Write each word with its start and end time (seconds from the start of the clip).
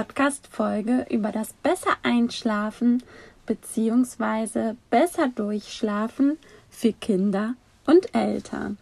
Podcast-Folge 0.00 1.06
über 1.10 1.30
das 1.30 1.52
besser 1.52 1.94
Einschlafen 2.02 3.02
bzw. 3.44 4.72
besser 4.88 5.28
Durchschlafen 5.28 6.38
für 6.70 6.94
Kinder 6.94 7.52
und 7.84 8.14
Eltern. 8.14 8.78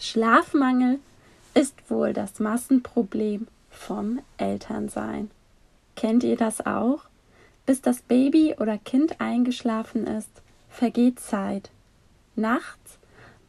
Schlafmangel 0.00 0.98
ist 1.54 1.74
wohl 1.88 2.12
das 2.12 2.40
Massenproblem 2.40 3.46
vom 3.70 4.18
Elternsein. 4.36 5.30
Kennt 5.94 6.24
ihr 6.24 6.36
das 6.36 6.66
auch? 6.66 7.04
Bis 7.64 7.80
das 7.80 8.00
Baby 8.00 8.56
oder 8.58 8.78
Kind 8.78 9.20
eingeschlafen 9.20 10.08
ist, 10.08 10.42
vergeht 10.70 11.20
Zeit. 11.20 11.70
Nachts 12.34 12.98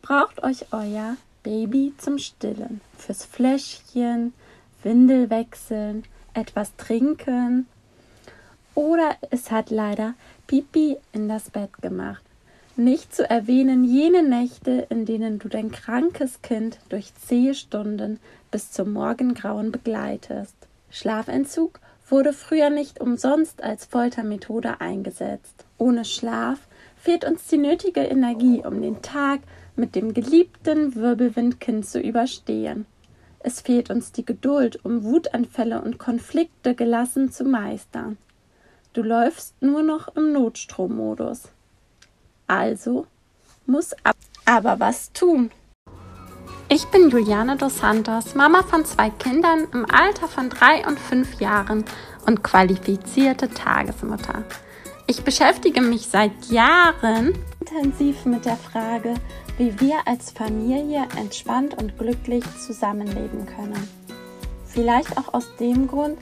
braucht 0.04 0.44
euch 0.44 0.68
euer 0.72 1.18
Baby 1.42 1.94
zum 1.98 2.20
Stillen, 2.20 2.82
fürs 3.00 3.26
Fläschchen, 3.26 4.32
Windel 4.84 5.32
wechseln, 5.32 6.04
etwas 6.34 6.76
trinken 6.76 7.68
oder 8.76 9.16
es 9.30 9.52
hat 9.52 9.70
leider 9.70 10.16
Pipi 10.48 10.98
in 11.12 11.30
das 11.30 11.50
Bett 11.50 11.82
gemacht. 11.82 12.24
Nicht 12.76 13.14
zu 13.14 13.30
erwähnen 13.30 13.84
jene 13.84 14.24
Nächte, 14.24 14.88
in 14.90 15.06
denen 15.06 15.38
du 15.38 15.48
dein 15.48 15.72
krankes 15.72 16.42
Kind 16.42 16.80
durch 16.90 17.14
zähe 17.14 17.54
Stunden 17.54 18.20
bis 18.50 18.72
zum 18.72 18.94
Morgengrauen 18.94 19.72
begleitest. 19.72 20.56
Schlafentzug 20.90 21.80
wurde 22.10 22.34
früher 22.34 22.72
nicht 22.72 23.00
umsonst 23.00 23.64
als 23.64 23.86
Foltermethode 23.86 24.82
eingesetzt. 24.82 25.66
Ohne 25.78 26.04
Schlaf 26.04 26.60
fehlt 26.98 27.26
uns 27.26 27.48
die 27.48 27.58
nötige 27.58 28.02
Energie, 28.02 28.64
um 28.66 28.82
den 28.82 29.02
Tag 29.02 29.42
mit 29.76 29.96
dem 29.96 30.14
geliebten 30.14 30.96
Wirbelwindkind 30.96 31.86
zu 31.86 32.00
überstehen. 32.00 32.86
Es 33.46 33.60
fehlt 33.60 33.90
uns 33.90 34.14
die 34.14 34.26
Geduld, 34.26 34.84
um 34.86 35.04
Wutanfälle 35.04 35.82
und 35.82 35.98
Konflikte 35.98 36.76
gelassen 36.76 37.30
zu 37.30 37.44
meistern. 37.44 38.18
Du 38.94 39.04
läufst 39.04 39.62
nur 39.62 39.84
noch 39.84 40.16
im 40.16 40.32
Notstrommodus. 40.32 41.50
Also 42.48 43.06
muss 43.66 43.92
ab 44.06 44.16
aber 44.46 44.80
was 44.80 45.12
tun. 45.12 45.52
Ich 46.70 46.86
bin 46.86 47.10
Juliane 47.10 47.58
dos 47.58 47.80
Santos, 47.80 48.34
Mama 48.34 48.64
von 48.64 48.86
zwei 48.86 49.10
Kindern 49.10 49.68
im 49.74 49.86
Alter 49.92 50.30
von 50.30 50.50
drei 50.50 50.88
und 50.88 50.98
fünf 50.98 51.42
Jahren 51.42 51.84
und 52.26 52.44
qualifizierte 52.44 53.50
Tagesmutter. 53.50 54.44
Ich 55.06 55.24
beschäftige 55.24 55.82
mich 55.82 56.08
seit 56.08 56.46
Jahren 56.46 57.34
intensiv 57.60 58.26
mit 58.26 58.46
der 58.46 58.56
Frage, 58.56 59.16
wie 59.58 59.80
wir 59.80 60.08
als 60.08 60.32
Familie 60.32 61.08
entspannt 61.18 61.76
und 61.76 61.98
glücklich 61.98 62.44
zusammenleben 62.66 63.46
können. 63.46 63.88
Vielleicht 64.66 65.18
auch 65.18 65.34
aus 65.34 65.46
dem 65.60 65.88
Grund, 65.88 66.18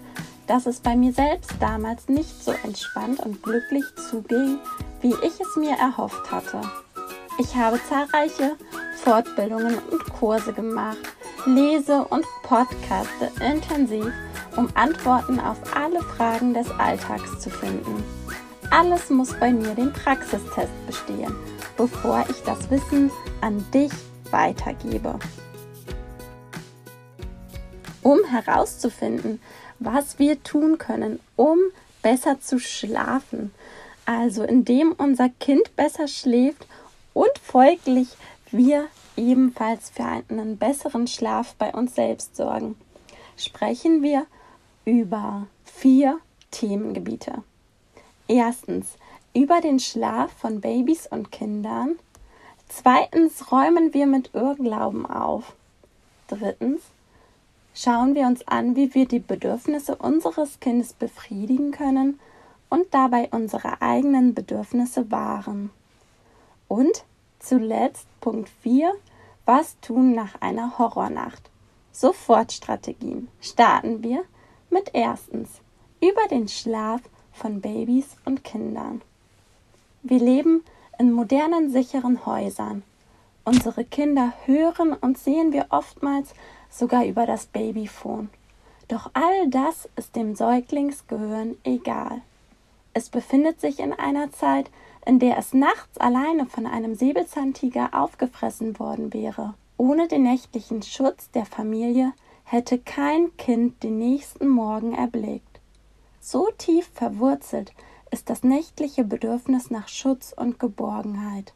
dass 0.47 0.65
es 0.65 0.81
bei 0.81 0.95
mir 0.95 1.13
selbst 1.13 1.53
damals 1.59 2.09
nicht 2.09 2.43
so 2.43 2.51
entspannt 2.63 3.21
und 3.21 3.41
glücklich 3.41 3.85
zuging, 4.09 4.59
wie 4.99 5.15
ich 5.23 5.39
es 5.39 5.55
mir 5.55 5.77
erhofft 5.77 6.29
hatte. 6.29 6.61
Ich 7.39 7.55
habe 7.55 7.79
zahlreiche 7.87 8.57
Fortbildungen 9.03 9.77
und 9.89 10.03
Kurse 10.13 10.51
gemacht, 10.51 10.97
lese 11.45 12.03
und 12.09 12.25
podcaste 12.43 13.31
intensiv, 13.41 14.11
um 14.57 14.67
Antworten 14.75 15.39
auf 15.39 15.57
alle 15.73 16.01
Fragen 16.01 16.53
des 16.53 16.69
Alltags 16.71 17.39
zu 17.39 17.49
finden. 17.49 18.03
Alles 18.69 19.09
muss 19.09 19.33
bei 19.39 19.51
mir 19.51 19.73
den 19.73 19.93
Praxistest 19.93 20.85
bestehen 20.85 21.33
bevor 21.81 22.23
ich 22.29 22.43
das 22.43 22.69
Wissen 22.69 23.09
an 23.41 23.65
dich 23.73 23.91
weitergebe. 24.29 25.17
Um 28.03 28.23
herauszufinden, 28.23 29.41
was 29.79 30.19
wir 30.19 30.43
tun 30.43 30.77
können, 30.77 31.19
um 31.37 31.57
besser 32.03 32.39
zu 32.39 32.59
schlafen, 32.59 33.51
also 34.05 34.43
indem 34.43 34.91
unser 34.91 35.29
Kind 35.29 35.75
besser 35.75 36.07
schläft 36.07 36.67
und 37.15 37.31
folglich 37.41 38.09
wir 38.51 38.85
ebenfalls 39.17 39.89
für 39.89 40.03
einen 40.03 40.57
besseren 40.57 41.07
Schlaf 41.07 41.55
bei 41.55 41.73
uns 41.73 41.95
selbst 41.95 42.35
sorgen, 42.35 42.75
sprechen 43.37 44.03
wir 44.03 44.27
über 44.85 45.47
vier 45.65 46.19
Themengebiete. 46.51 47.41
Erstens 48.27 48.97
über 49.33 49.61
den 49.61 49.79
Schlaf 49.79 50.31
von 50.33 50.61
Babys 50.61 51.07
und 51.07 51.31
Kindern. 51.31 51.97
Zweitens 52.67 53.51
räumen 53.51 53.93
wir 53.93 54.05
mit 54.05 54.31
Irrglauben 54.33 55.05
auf. 55.05 55.53
Drittens 56.27 56.81
schauen 57.73 58.15
wir 58.15 58.27
uns 58.27 58.47
an, 58.47 58.75
wie 58.75 58.93
wir 58.93 59.07
die 59.07 59.19
Bedürfnisse 59.19 59.95
unseres 59.95 60.59
Kindes 60.59 60.93
befriedigen 60.93 61.71
können 61.71 62.19
und 62.69 62.93
dabei 62.93 63.29
unsere 63.31 63.81
eigenen 63.81 64.33
Bedürfnisse 64.33 65.11
wahren. 65.11 65.71
Und 66.67 67.03
zuletzt 67.39 68.07
Punkt 68.19 68.49
4, 68.61 68.93
was 69.45 69.79
tun 69.81 70.13
nach 70.13 70.39
einer 70.41 70.77
Horrornacht? 70.77 71.49
Sofortstrategien. 71.91 73.27
Starten 73.41 74.03
wir 74.03 74.23
mit 74.69 74.91
erstens 74.93 75.49
über 76.01 76.27
den 76.29 76.47
Schlaf 76.47 77.01
von 77.33 77.59
Babys 77.61 78.15
und 78.25 78.43
Kindern. 78.43 79.01
Wir 80.03 80.19
leben 80.19 80.63
in 80.97 81.11
modernen, 81.11 81.69
sicheren 81.69 82.25
Häusern. 82.25 82.81
Unsere 83.45 83.85
Kinder 83.85 84.33
hören 84.45 84.93
und 84.93 85.17
sehen 85.19 85.53
wir 85.53 85.67
oftmals 85.69 86.33
sogar 86.71 87.05
über 87.05 87.27
das 87.27 87.45
Babyphone. 87.45 88.29
Doch 88.87 89.11
all 89.13 89.49
das 89.49 89.87
ist 89.95 90.15
dem 90.15 90.35
Säuglingsgehirn 90.35 91.55
egal. 91.63 92.21
Es 92.93 93.09
befindet 93.09 93.61
sich 93.61 93.79
in 93.79 93.93
einer 93.93 94.31
Zeit, 94.31 94.71
in 95.05 95.19
der 95.19 95.37
es 95.37 95.53
nachts 95.53 95.99
alleine 95.99 96.47
von 96.47 96.65
einem 96.65 96.95
Säbelzahntiger 96.95 97.89
aufgefressen 97.93 98.79
worden 98.79 99.13
wäre. 99.13 99.53
Ohne 99.77 100.07
den 100.07 100.23
nächtlichen 100.23 100.81
Schutz 100.81 101.29
der 101.31 101.45
Familie 101.45 102.11
hätte 102.43 102.79
kein 102.79 103.35
Kind 103.37 103.83
den 103.83 103.99
nächsten 103.99 104.47
Morgen 104.47 104.93
erblickt. 104.93 105.59
So 106.19 106.49
tief 106.57 106.89
verwurzelt 106.93 107.71
ist 108.11 108.29
das 108.29 108.43
nächtliche 108.43 109.03
Bedürfnis 109.03 109.71
nach 109.71 109.87
Schutz 109.87 110.33
und 110.35 110.59
Geborgenheit. 110.59 111.53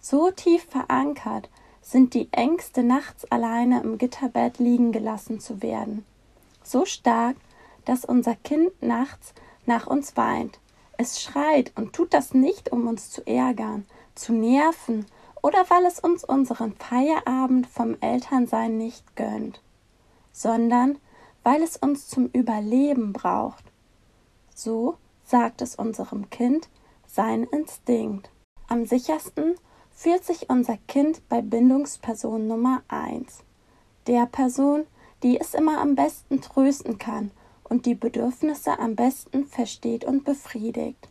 So 0.00 0.30
tief 0.30 0.64
verankert 0.64 1.48
sind 1.80 2.14
die 2.14 2.28
Ängste, 2.32 2.82
nachts 2.82 3.24
alleine 3.30 3.80
im 3.82 3.96
Gitterbett 3.96 4.58
liegen 4.58 4.92
gelassen 4.92 5.40
zu 5.40 5.62
werden. 5.62 6.04
So 6.62 6.84
stark, 6.84 7.36
dass 7.84 8.04
unser 8.04 8.34
Kind 8.34 8.82
nachts 8.82 9.32
nach 9.64 9.86
uns 9.86 10.16
weint. 10.16 10.58
Es 10.98 11.22
schreit 11.22 11.72
und 11.76 11.92
tut 11.92 12.12
das 12.12 12.34
nicht, 12.34 12.72
um 12.72 12.86
uns 12.86 13.10
zu 13.10 13.26
ärgern, 13.26 13.86
zu 14.14 14.32
nerven 14.32 15.06
oder 15.42 15.64
weil 15.70 15.86
es 15.86 16.00
uns 16.00 16.24
unseren 16.24 16.74
Feierabend 16.74 17.66
vom 17.66 17.96
Elternsein 18.00 18.76
nicht 18.76 19.16
gönnt, 19.16 19.62
sondern 20.32 20.98
weil 21.44 21.62
es 21.62 21.76
uns 21.76 22.08
zum 22.08 22.26
Überleben 22.26 23.12
braucht. 23.12 23.64
So 24.54 24.96
sagt 25.28 25.60
es 25.60 25.74
unserem 25.74 26.30
Kind 26.30 26.70
sein 27.06 27.44
Instinkt. 27.44 28.30
Am 28.66 28.86
sichersten 28.86 29.56
fühlt 29.90 30.24
sich 30.24 30.48
unser 30.48 30.78
Kind 30.88 31.20
bei 31.28 31.42
Bindungsperson 31.42 32.46
Nummer 32.46 32.82
1, 32.88 33.44
der 34.06 34.24
Person, 34.24 34.86
die 35.22 35.38
es 35.38 35.52
immer 35.52 35.80
am 35.80 35.96
besten 35.96 36.40
trösten 36.40 36.98
kann 36.98 37.30
und 37.64 37.84
die 37.84 37.94
Bedürfnisse 37.94 38.78
am 38.78 38.96
besten 38.96 39.44
versteht 39.44 40.04
und 40.04 40.24
befriedigt. 40.24 41.10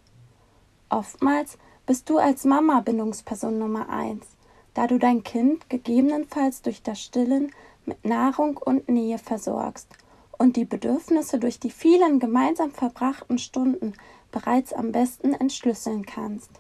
Oftmals 0.90 1.60
bist 1.86 2.10
du 2.10 2.18
als 2.18 2.44
Mama 2.44 2.80
Bindungsperson 2.82 3.60
Nummer 3.60 3.88
1, 3.90 4.26
da 4.74 4.88
du 4.88 4.98
dein 4.98 5.24
Kind 5.24 5.70
gegebenenfalls 5.70 6.64
durch 6.64 6.82
das 6.82 7.00
Stillen 7.00 7.52
mit 7.86 8.04
Nahrung 8.04 8.58
und 8.58 8.90
Nähe 8.90 9.20
versorgst 9.20 9.96
und 10.38 10.56
die 10.56 10.66
Bedürfnisse 10.66 11.40
durch 11.40 11.60
die 11.60 11.72
vielen 11.72 12.20
gemeinsam 12.20 12.72
verbrachten 12.72 13.38
Stunden 13.38 13.94
bereits 14.32 14.74
am 14.74 14.92
besten 14.92 15.34
entschlüsseln 15.34 16.06
kannst. 16.06 16.52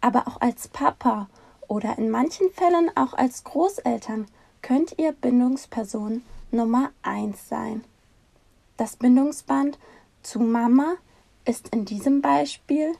Aber 0.00 0.26
auch 0.28 0.40
als 0.40 0.68
Papa 0.68 1.28
oder 1.68 1.98
in 1.98 2.10
manchen 2.10 2.50
Fällen 2.50 2.90
auch 2.96 3.14
als 3.14 3.44
Großeltern 3.44 4.26
könnt 4.62 4.98
ihr 4.98 5.12
Bindungsperson 5.12 6.22
Nummer 6.50 6.90
1 7.02 7.48
sein. 7.48 7.84
Das 8.76 8.96
Bindungsband 8.96 9.78
zu 10.22 10.40
Mama 10.40 10.94
ist 11.44 11.68
in 11.68 11.84
diesem 11.84 12.20
Beispiel 12.20 12.92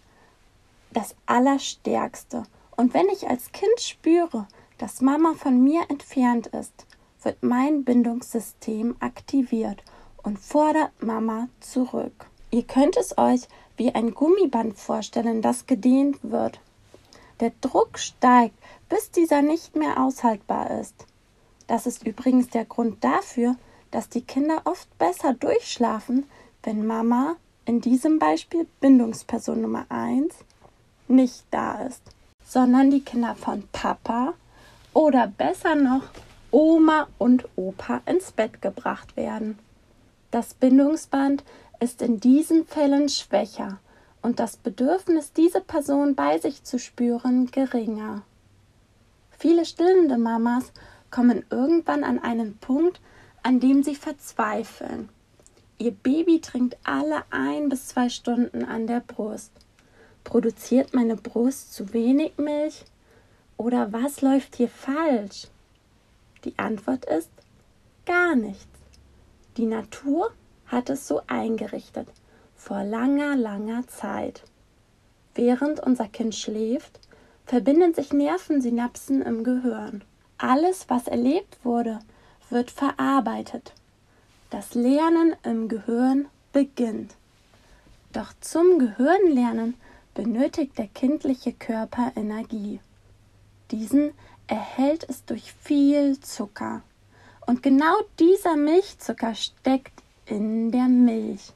das 0.92 1.14
Allerstärkste. 1.26 2.44
Und 2.76 2.94
wenn 2.94 3.08
ich 3.08 3.28
als 3.28 3.52
Kind 3.52 3.80
spüre, 3.80 4.46
dass 4.78 5.00
Mama 5.00 5.34
von 5.34 5.62
mir 5.62 5.82
entfernt 5.88 6.48
ist, 6.48 6.86
wird 7.22 7.42
mein 7.42 7.84
Bindungssystem 7.84 8.96
aktiviert 9.00 9.82
und 10.26 10.40
fordert 10.40 10.90
Mama 11.00 11.48
zurück. 11.60 12.26
Ihr 12.50 12.64
könnt 12.64 12.96
es 12.96 13.16
euch 13.16 13.42
wie 13.76 13.94
ein 13.94 14.12
Gummiband 14.12 14.76
vorstellen, 14.76 15.40
das 15.40 15.66
gedehnt 15.66 16.18
wird. 16.22 16.58
Der 17.38 17.52
Druck 17.60 17.96
steigt, 17.98 18.56
bis 18.88 19.12
dieser 19.12 19.40
nicht 19.40 19.76
mehr 19.76 20.02
aushaltbar 20.02 20.80
ist. 20.80 21.06
Das 21.68 21.86
ist 21.86 22.04
übrigens 22.04 22.48
der 22.48 22.64
Grund 22.64 23.04
dafür, 23.04 23.54
dass 23.92 24.08
die 24.08 24.22
Kinder 24.22 24.62
oft 24.64 24.88
besser 24.98 25.32
durchschlafen, 25.32 26.26
wenn 26.64 26.86
Mama, 26.86 27.36
in 27.64 27.80
diesem 27.80 28.18
Beispiel 28.18 28.66
Bindungsperson 28.80 29.60
Nummer 29.60 29.86
1, 29.90 30.34
nicht 31.06 31.44
da 31.52 31.82
ist, 31.82 32.02
sondern 32.44 32.90
die 32.90 33.02
Kinder 33.02 33.36
von 33.36 33.62
Papa 33.70 34.34
oder 34.92 35.28
besser 35.28 35.76
noch 35.76 36.02
Oma 36.50 37.06
und 37.18 37.48
Opa 37.54 38.00
ins 38.06 38.32
Bett 38.32 38.60
gebracht 38.60 39.16
werden. 39.16 39.58
Das 40.36 40.52
Bindungsband 40.52 41.44
ist 41.80 42.02
in 42.02 42.20
diesen 42.20 42.66
Fällen 42.66 43.08
schwächer 43.08 43.78
und 44.20 44.38
das 44.38 44.58
Bedürfnis, 44.58 45.32
diese 45.32 45.62
Person 45.62 46.14
bei 46.14 46.36
sich 46.36 46.62
zu 46.62 46.78
spüren, 46.78 47.50
geringer. 47.50 48.20
Viele 49.30 49.64
stillende 49.64 50.18
Mamas 50.18 50.72
kommen 51.10 51.42
irgendwann 51.48 52.04
an 52.04 52.18
einen 52.18 52.58
Punkt, 52.58 53.00
an 53.42 53.60
dem 53.60 53.82
sie 53.82 53.94
verzweifeln. 53.94 55.08
Ihr 55.78 55.92
Baby 55.92 56.42
trinkt 56.42 56.76
alle 56.84 57.24
ein 57.30 57.70
bis 57.70 57.88
zwei 57.88 58.10
Stunden 58.10 58.62
an 58.62 58.86
der 58.86 59.00
Brust. 59.00 59.52
Produziert 60.22 60.92
meine 60.92 61.16
Brust 61.16 61.72
zu 61.72 61.94
wenig 61.94 62.36
Milch? 62.36 62.84
Oder 63.56 63.90
was 63.90 64.20
läuft 64.20 64.56
hier 64.56 64.68
falsch? 64.68 65.46
Die 66.44 66.58
Antwort 66.58 67.06
ist 67.06 67.30
gar 68.04 68.36
nichts. 68.36 68.75
Die 69.56 69.66
Natur 69.66 70.32
hat 70.66 70.90
es 70.90 71.08
so 71.08 71.22
eingerichtet, 71.28 72.08
vor 72.54 72.84
langer, 72.84 73.36
langer 73.36 73.86
Zeit. 73.86 74.42
Während 75.34 75.80
unser 75.80 76.08
Kind 76.08 76.34
schläft, 76.34 77.00
verbinden 77.46 77.94
sich 77.94 78.12
Nervensynapsen 78.12 79.22
im 79.22 79.44
Gehirn. 79.44 80.02
Alles, 80.36 80.86
was 80.88 81.06
erlebt 81.06 81.58
wurde, 81.64 82.00
wird 82.50 82.70
verarbeitet. 82.70 83.72
Das 84.50 84.74
Lernen 84.74 85.34
im 85.42 85.68
Gehirn 85.68 86.26
beginnt. 86.52 87.14
Doch 88.12 88.32
zum 88.40 88.78
Gehirnlernen 88.78 89.74
benötigt 90.14 90.76
der 90.76 90.88
kindliche 90.88 91.52
Körper 91.52 92.12
Energie. 92.14 92.80
Diesen 93.70 94.12
erhält 94.46 95.08
es 95.08 95.24
durch 95.24 95.52
viel 95.52 96.20
Zucker. 96.20 96.82
Und 97.46 97.62
genau 97.62 97.94
dieser 98.18 98.56
Milchzucker 98.56 99.34
steckt 99.34 100.02
in 100.26 100.72
der 100.72 100.88
Milch. 100.88 101.52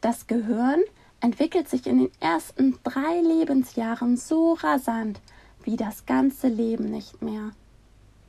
Das 0.00 0.28
Gehirn 0.28 0.80
entwickelt 1.20 1.68
sich 1.68 1.86
in 1.86 1.98
den 1.98 2.10
ersten 2.20 2.78
drei 2.84 3.20
Lebensjahren 3.20 4.16
so 4.16 4.54
rasant 4.54 5.20
wie 5.64 5.76
das 5.76 6.06
ganze 6.06 6.46
Leben 6.46 6.90
nicht 6.90 7.20
mehr. 7.20 7.50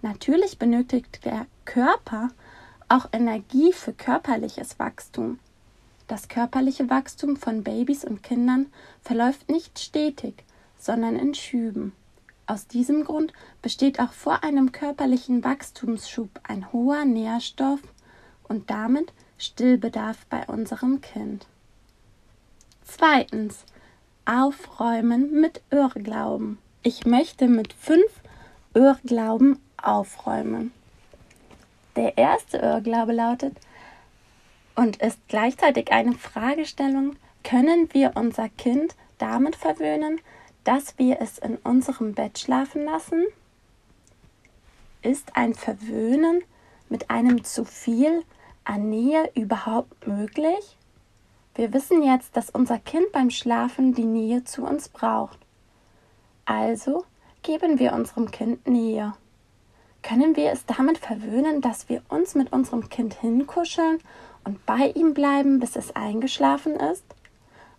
Natürlich 0.01 0.57
benötigt 0.57 1.23
der 1.25 1.45
Körper 1.65 2.29
auch 2.87 3.07
Energie 3.11 3.71
für 3.71 3.93
körperliches 3.93 4.79
Wachstum. 4.79 5.39
Das 6.07 6.27
körperliche 6.27 6.89
Wachstum 6.89 7.37
von 7.37 7.63
Babys 7.63 8.03
und 8.03 8.23
Kindern 8.23 8.65
verläuft 9.03 9.47
nicht 9.49 9.77
stetig, 9.77 10.43
sondern 10.79 11.15
in 11.15 11.35
Schüben. 11.35 11.93
Aus 12.49 12.65
diesem 12.65 13.03
Grund 13.03 13.31
besteht 13.61 13.99
auch 13.99 14.11
vor 14.11 14.43
einem 14.43 14.71
körperlichen 14.71 15.43
Wachstumsschub 15.43 16.31
ein 16.41 16.73
hoher 16.73 17.05
Nährstoff 17.05 17.79
und 18.47 18.71
damit 18.71 19.13
Stillbedarf 19.37 20.25
bei 20.31 20.47
unserem 20.47 20.99
Kind. 20.99 21.45
Zweitens. 22.83 23.65
Aufräumen 24.25 25.39
mit 25.41 25.61
Irrglauben. 25.69 26.57
Ich 26.81 27.05
möchte 27.05 27.47
mit 27.47 27.73
fünf 27.73 28.11
Irrglauben 28.73 29.59
aufräumen. 29.81 30.71
Der 31.95 32.17
erste 32.17 32.57
Irrglaube 32.57 33.13
lautet 33.13 33.57
und 34.75 34.97
ist 34.97 35.19
gleichzeitig 35.27 35.91
eine 35.91 36.13
Fragestellung, 36.13 37.15
können 37.43 37.89
wir 37.93 38.13
unser 38.15 38.49
Kind 38.49 38.95
damit 39.19 39.55
verwöhnen, 39.55 40.19
dass 40.63 40.97
wir 40.97 41.21
es 41.21 41.37
in 41.37 41.57
unserem 41.57 42.13
Bett 42.13 42.39
schlafen 42.39 42.85
lassen? 42.85 43.25
Ist 45.01 45.35
ein 45.35 45.53
Verwöhnen 45.53 46.43
mit 46.89 47.09
einem 47.09 47.43
zu 47.43 47.65
viel 47.65 48.23
an 48.65 48.89
Nähe 48.89 49.31
überhaupt 49.35 50.07
möglich? 50.07 50.77
Wir 51.55 51.73
wissen 51.73 52.03
jetzt, 52.03 52.35
dass 52.37 52.49
unser 52.49 52.79
Kind 52.79 53.11
beim 53.11 53.29
Schlafen 53.29 53.93
die 53.93 54.05
Nähe 54.05 54.43
zu 54.43 54.63
uns 54.63 54.89
braucht. 54.89 55.39
Also 56.45 57.05
geben 57.43 57.79
wir 57.79 57.93
unserem 57.93 58.31
Kind 58.31 58.67
Nähe. 58.67 59.13
Können 60.01 60.35
wir 60.35 60.51
es 60.51 60.65
damit 60.65 60.97
verwöhnen, 60.97 61.61
dass 61.61 61.89
wir 61.89 62.01
uns 62.09 62.35
mit 62.35 62.53
unserem 62.53 62.89
Kind 62.89 63.13
hinkuscheln 63.13 63.99
und 64.45 64.65
bei 64.65 64.91
ihm 64.95 65.13
bleiben, 65.13 65.59
bis 65.59 65.75
es 65.75 65.95
eingeschlafen 65.95 66.75
ist? 66.75 67.03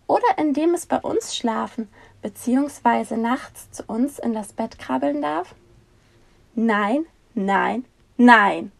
Oder 0.07 0.37
indem 0.37 0.73
es 0.73 0.85
bei 0.85 0.99
uns 0.99 1.35
schlafen 1.35 1.87
bzw. 2.21 3.17
nachts 3.17 3.71
zu 3.71 3.83
uns 3.87 4.19
in 4.19 4.33
das 4.33 4.53
Bett 4.53 4.79
krabbeln 4.79 5.21
darf? 5.21 5.55
Nein, 6.55 7.05
nein, 7.33 7.85
nein. 8.17 8.71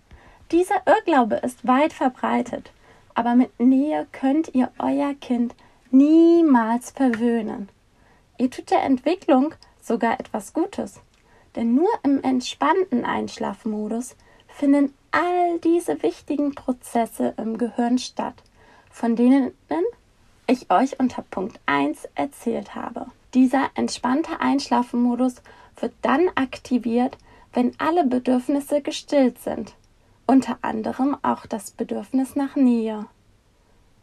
Dieser 0.51 0.81
Irrglaube 0.85 1.35
ist 1.35 1.65
weit 1.65 1.93
verbreitet, 1.93 2.71
aber 3.15 3.35
mit 3.35 3.59
Nähe 3.59 4.07
könnt 4.11 4.53
ihr 4.53 4.71
euer 4.77 5.13
Kind 5.13 5.55
niemals 5.91 6.91
verwöhnen. 6.91 7.69
Ihr 8.37 8.49
tut 8.49 8.71
der 8.71 8.83
Entwicklung 8.83 9.53
sogar 9.81 10.19
etwas 10.19 10.53
Gutes. 10.53 10.99
Denn 11.55 11.75
nur 11.75 11.89
im 12.03 12.23
entspannten 12.23 13.03
Einschlafmodus 13.03 14.15
finden 14.47 14.93
all 15.11 15.59
diese 15.59 16.01
wichtigen 16.03 16.55
Prozesse 16.55 17.33
im 17.37 17.57
Gehirn 17.57 17.97
statt, 17.97 18.35
von 18.89 19.15
denen 19.15 19.51
ich 20.47 20.71
euch 20.71 20.99
unter 20.99 21.23
Punkt 21.23 21.59
1 21.65 22.07
erzählt 22.15 22.75
habe. 22.75 23.07
Dieser 23.33 23.69
entspannte 23.75 24.41
Einschlafmodus 24.41 25.35
wird 25.79 25.93
dann 26.01 26.29
aktiviert, 26.35 27.17
wenn 27.53 27.73
alle 27.79 28.05
Bedürfnisse 28.05 28.81
gestillt 28.81 29.39
sind, 29.39 29.73
unter 30.27 30.57
anderem 30.61 31.17
auch 31.21 31.45
das 31.45 31.71
Bedürfnis 31.71 32.35
nach 32.35 32.55
Nähe. 32.55 33.05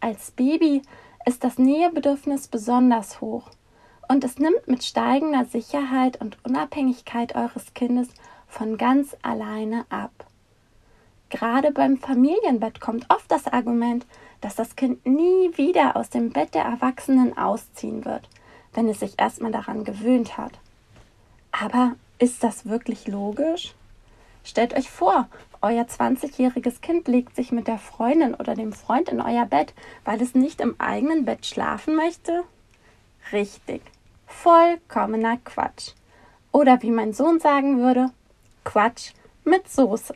Als 0.01 0.31
Baby 0.31 0.83
ist 1.27 1.45
das 1.45 1.59
Nähebedürfnis 1.59 2.49
besonders 2.49 3.21
hoch 3.21 3.51
und 4.08 4.25
es 4.25 4.39
nimmt 4.39 4.67
mit 4.67 4.82
steigender 4.82 5.44
Sicherheit 5.44 6.20
und 6.20 6.39
Unabhängigkeit 6.44 7.35
eures 7.35 7.75
Kindes 7.75 8.08
von 8.47 8.79
ganz 8.79 9.17
alleine 9.23 9.85
ab. 9.91 10.27
Gerade 11.31 11.73
beim 11.73 11.99
Familienbett 11.99 12.81
kommt 12.81 13.06
oft 13.11 13.31
das 13.31 13.47
Argument, 13.47 14.06
dass 14.41 14.55
das 14.55 14.77
Kind 14.77 15.05
nie 15.05 15.51
wieder 15.56 15.97
aus 15.97 16.08
dem 16.08 16.31
Bett 16.31 16.55
der 16.55 16.65
Erwachsenen 16.65 17.37
ausziehen 17.37 18.06
wird, 18.06 18.29
wenn 18.75 18.89
es 18.89 19.01
sich 19.01 19.15
erstmal 19.19 19.53
daran 19.53 19.84
gewöhnt 19.84 20.37
hat. 20.37 20.53
Aber 21.53 21.96
ist 22.19 22.43
das 22.43 22.67
wirklich 22.67 23.06
logisch? 23.06 23.75
Stellt 24.44 24.75
euch 24.75 24.91
vor, 24.91 25.29
euer 25.60 25.84
20-jähriges 25.84 26.81
Kind 26.81 27.08
legt 27.08 27.37
sich 27.37 27.53
mit 27.53 27.67
der 27.67 27.79
Freundin 27.79 28.34
oder 28.34 28.55
dem 28.55 28.72
Freund 28.72 29.08
in 29.08 29.20
euer 29.20 29.44
Bett, 29.46 29.75
weil 30.05 30.22
es 30.22 30.34
nicht 30.34 30.60
im 30.60 30.77
eigenen 30.79 31.25
Bett 31.25 31.44
schlafen 31.44 31.96
möchte? 31.96 32.44
Richtig. 33.32 33.82
Vollkommener 34.27 35.39
Quatsch. 35.44 35.93
Oder 36.53 36.81
wie 36.82 36.91
mein 36.91 37.13
Sohn 37.13 37.41
sagen 37.41 37.79
würde, 37.79 38.10
Quatsch 38.65 39.13
mit 39.44 39.69
Soße. 39.69 40.15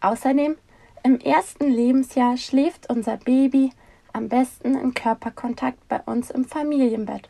Außerdem, 0.00 0.56
im 1.02 1.20
ersten 1.20 1.70
Lebensjahr 1.70 2.36
schläft 2.36 2.88
unser 2.90 3.16
Baby 3.16 3.70
am 4.12 4.28
besten 4.28 4.76
in 4.76 4.94
Körperkontakt 4.94 5.86
bei 5.88 6.00
uns 6.00 6.30
im 6.30 6.44
Familienbett 6.44 7.28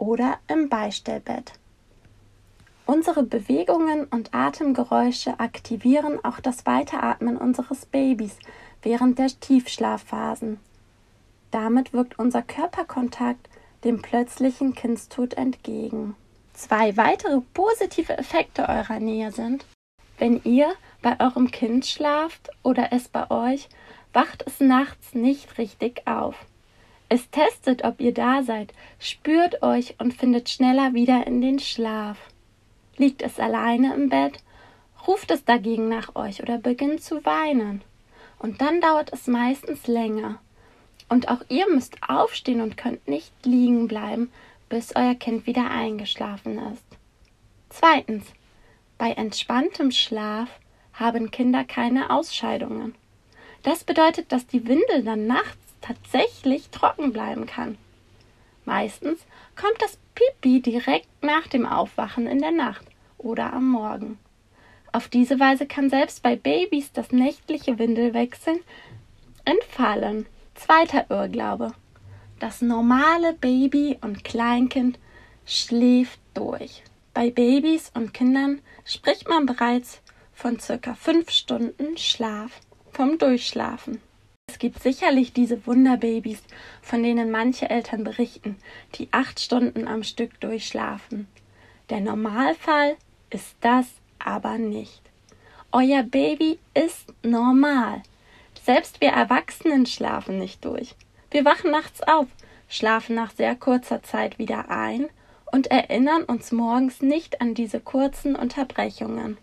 oder 0.00 0.38
im 0.48 0.68
Beistellbett. 0.68 1.52
Unsere 2.86 3.22
Bewegungen 3.22 4.04
und 4.06 4.34
Atemgeräusche 4.34 5.38
aktivieren 5.38 6.18
auch 6.24 6.40
das 6.40 6.66
Weiteratmen 6.66 7.36
unseres 7.36 7.86
Babys 7.86 8.36
während 8.82 9.20
der 9.20 9.28
Tiefschlafphasen. 9.28 10.58
Damit 11.52 11.92
wirkt 11.92 12.18
unser 12.18 12.42
Körperkontakt 12.42 13.48
dem 13.84 14.02
plötzlichen 14.02 14.74
Kindstod 14.74 15.34
entgegen. 15.34 16.16
Zwei 16.54 16.96
weitere 16.96 17.40
positive 17.54 18.18
Effekte 18.18 18.68
eurer 18.68 18.98
Nähe 18.98 19.30
sind, 19.30 19.64
wenn 20.18 20.42
ihr 20.44 20.72
bei 21.02 21.18
eurem 21.20 21.50
Kind 21.50 21.86
schlaft 21.86 22.50
oder 22.62 22.92
es 22.92 23.08
bei 23.08 23.30
euch, 23.30 23.68
wacht 24.12 24.44
es 24.46 24.60
nachts 24.60 25.14
nicht 25.14 25.58
richtig 25.58 26.06
auf. 26.06 26.34
Es 27.12 27.28
testet, 27.30 27.82
ob 27.82 28.00
ihr 28.00 28.14
da 28.14 28.44
seid, 28.44 28.72
spürt 29.00 29.64
euch 29.64 29.96
und 29.98 30.14
findet 30.14 30.48
schneller 30.48 30.94
wieder 30.94 31.26
in 31.26 31.40
den 31.40 31.58
Schlaf. 31.58 32.16
Liegt 32.98 33.20
es 33.22 33.40
alleine 33.40 33.94
im 33.94 34.08
Bett, 34.08 34.38
ruft 35.08 35.32
es 35.32 35.44
dagegen 35.44 35.88
nach 35.88 36.14
euch 36.14 36.40
oder 36.40 36.58
beginnt 36.58 37.02
zu 37.02 37.24
weinen. 37.24 37.82
Und 38.38 38.60
dann 38.60 38.80
dauert 38.80 39.12
es 39.12 39.26
meistens 39.26 39.88
länger. 39.88 40.38
Und 41.08 41.28
auch 41.28 41.40
ihr 41.48 41.68
müsst 41.68 41.96
aufstehen 42.08 42.60
und 42.60 42.76
könnt 42.76 43.08
nicht 43.08 43.32
liegen 43.44 43.88
bleiben, 43.88 44.30
bis 44.68 44.94
euer 44.94 45.16
Kind 45.16 45.48
wieder 45.48 45.68
eingeschlafen 45.68 46.58
ist. 46.72 46.86
Zweitens. 47.70 48.24
Bei 48.98 49.12
entspanntem 49.12 49.90
Schlaf 49.90 50.48
haben 50.92 51.32
Kinder 51.32 51.64
keine 51.64 52.10
Ausscheidungen. 52.10 52.94
Das 53.64 53.82
bedeutet, 53.82 54.30
dass 54.30 54.46
die 54.46 54.68
Windel 54.68 55.02
dann 55.02 55.26
nachts 55.26 55.69
tatsächlich 55.80 56.70
trocken 56.70 57.12
bleiben 57.12 57.46
kann. 57.46 57.78
Meistens 58.64 59.20
kommt 59.56 59.80
das 59.80 59.98
Pipi 60.14 60.60
direkt 60.60 61.08
nach 61.22 61.46
dem 61.48 61.66
Aufwachen 61.66 62.26
in 62.26 62.40
der 62.40 62.52
Nacht 62.52 62.84
oder 63.18 63.52
am 63.52 63.68
Morgen. 63.68 64.18
Auf 64.92 65.08
diese 65.08 65.38
Weise 65.38 65.66
kann 65.66 65.88
selbst 65.88 66.22
bei 66.22 66.36
Babys 66.36 66.92
das 66.92 67.12
nächtliche 67.12 67.78
Windelwechseln 67.78 68.60
entfallen. 69.44 70.26
Zweiter 70.54 71.06
Irrglaube. 71.08 71.72
Das 72.38 72.60
normale 72.60 73.34
Baby 73.34 73.98
und 74.00 74.24
Kleinkind 74.24 74.98
schläft 75.46 76.20
durch. 76.34 76.82
Bei 77.14 77.30
Babys 77.30 77.90
und 77.94 78.14
Kindern 78.14 78.60
spricht 78.84 79.28
man 79.28 79.46
bereits 79.46 80.00
von 80.32 80.58
circa 80.58 80.94
fünf 80.94 81.30
Stunden 81.30 81.96
Schlaf 81.96 82.60
vom 82.92 83.18
Durchschlafen. 83.18 84.00
Es 84.50 84.58
gibt 84.58 84.82
sicherlich 84.82 85.32
diese 85.32 85.64
Wunderbabys, 85.64 86.42
von 86.82 87.04
denen 87.04 87.30
manche 87.30 87.70
Eltern 87.70 88.02
berichten, 88.02 88.56
die 88.96 89.08
acht 89.12 89.38
Stunden 89.38 89.86
am 89.86 90.02
Stück 90.02 90.40
durchschlafen. 90.40 91.28
Der 91.88 92.00
Normalfall 92.00 92.96
ist 93.30 93.54
das 93.60 93.86
aber 94.18 94.58
nicht. 94.58 95.02
Euer 95.70 96.02
Baby 96.02 96.58
ist 96.74 97.14
normal. 97.22 98.02
Selbst 98.60 99.00
wir 99.00 99.10
Erwachsenen 99.10 99.86
schlafen 99.86 100.40
nicht 100.40 100.64
durch. 100.64 100.96
Wir 101.30 101.44
wachen 101.44 101.70
nachts 101.70 102.02
auf, 102.02 102.26
schlafen 102.68 103.14
nach 103.14 103.30
sehr 103.30 103.54
kurzer 103.54 104.02
Zeit 104.02 104.40
wieder 104.40 104.68
ein 104.68 105.06
und 105.52 105.68
erinnern 105.68 106.24
uns 106.24 106.50
morgens 106.50 107.02
nicht 107.02 107.40
an 107.40 107.54
diese 107.54 107.78
kurzen 107.78 108.34
Unterbrechungen. 108.34 109.38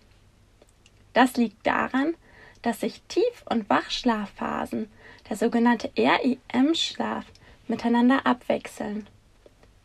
Das 1.13 1.37
liegt 1.37 1.65
daran, 1.65 2.13
dass 2.61 2.81
sich 2.81 3.01
Tief- 3.07 3.45
und 3.49 3.69
Wachschlafphasen 3.69 4.89
der 5.29 5.38
sogenannte 5.38 5.91
REM-Schlaf, 5.98 7.25
miteinander 7.67 8.25
abwechseln. 8.25 9.07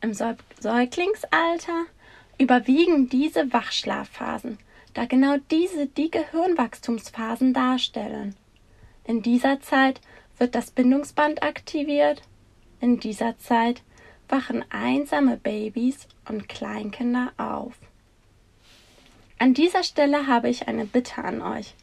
Im 0.01 0.15
Säuglingsalter 0.15 1.85
überwiegen 2.39 3.09
diese 3.09 3.53
Wachschlafphasen, 3.53 4.59
da 4.95 5.05
genau 5.07 5.37
diese 5.51 5.87
die 5.87 6.11
Gehirnwachstumsphasen 6.11 7.55
darstellen. 7.55 8.37
In 9.05 9.23
dieser 9.23 9.61
Zeit 9.61 10.01
wird 10.39 10.55
das 10.55 10.71
Bindungsband 10.71 11.43
aktiviert. 11.43 12.23
In 12.81 13.01
dieser 13.01 13.39
Zeit 13.39 13.83
wachen 14.29 14.65
einsame 14.71 15.37
Babys 15.37 16.09
und 16.29 16.49
Kleinkinder 16.49 17.33
auf. 17.37 17.75
An 19.39 19.55
dieser 19.55 19.83
Stelle 19.83 20.27
habe 20.27 20.49
ich 20.49 20.69
eine 20.69 20.85
Bitte 20.85 21.23
an 21.23 21.43
euch. 21.43 21.75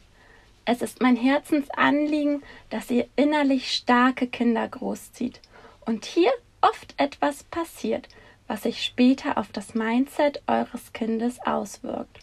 Es 0.64 0.82
ist 0.82 1.00
mein 1.00 1.16
Herzensanliegen, 1.16 2.42
dass 2.68 2.90
ihr 2.90 3.08
innerlich 3.16 3.72
starke 3.72 4.26
Kinder 4.26 4.68
großzieht 4.68 5.40
und 5.86 6.04
hier 6.04 6.32
oft 6.60 6.94
etwas 6.98 7.44
passiert, 7.44 8.08
was 8.46 8.64
sich 8.64 8.84
später 8.84 9.38
auf 9.38 9.52
das 9.52 9.74
Mindset 9.74 10.42
eures 10.46 10.92
Kindes 10.92 11.40
auswirkt. 11.40 12.20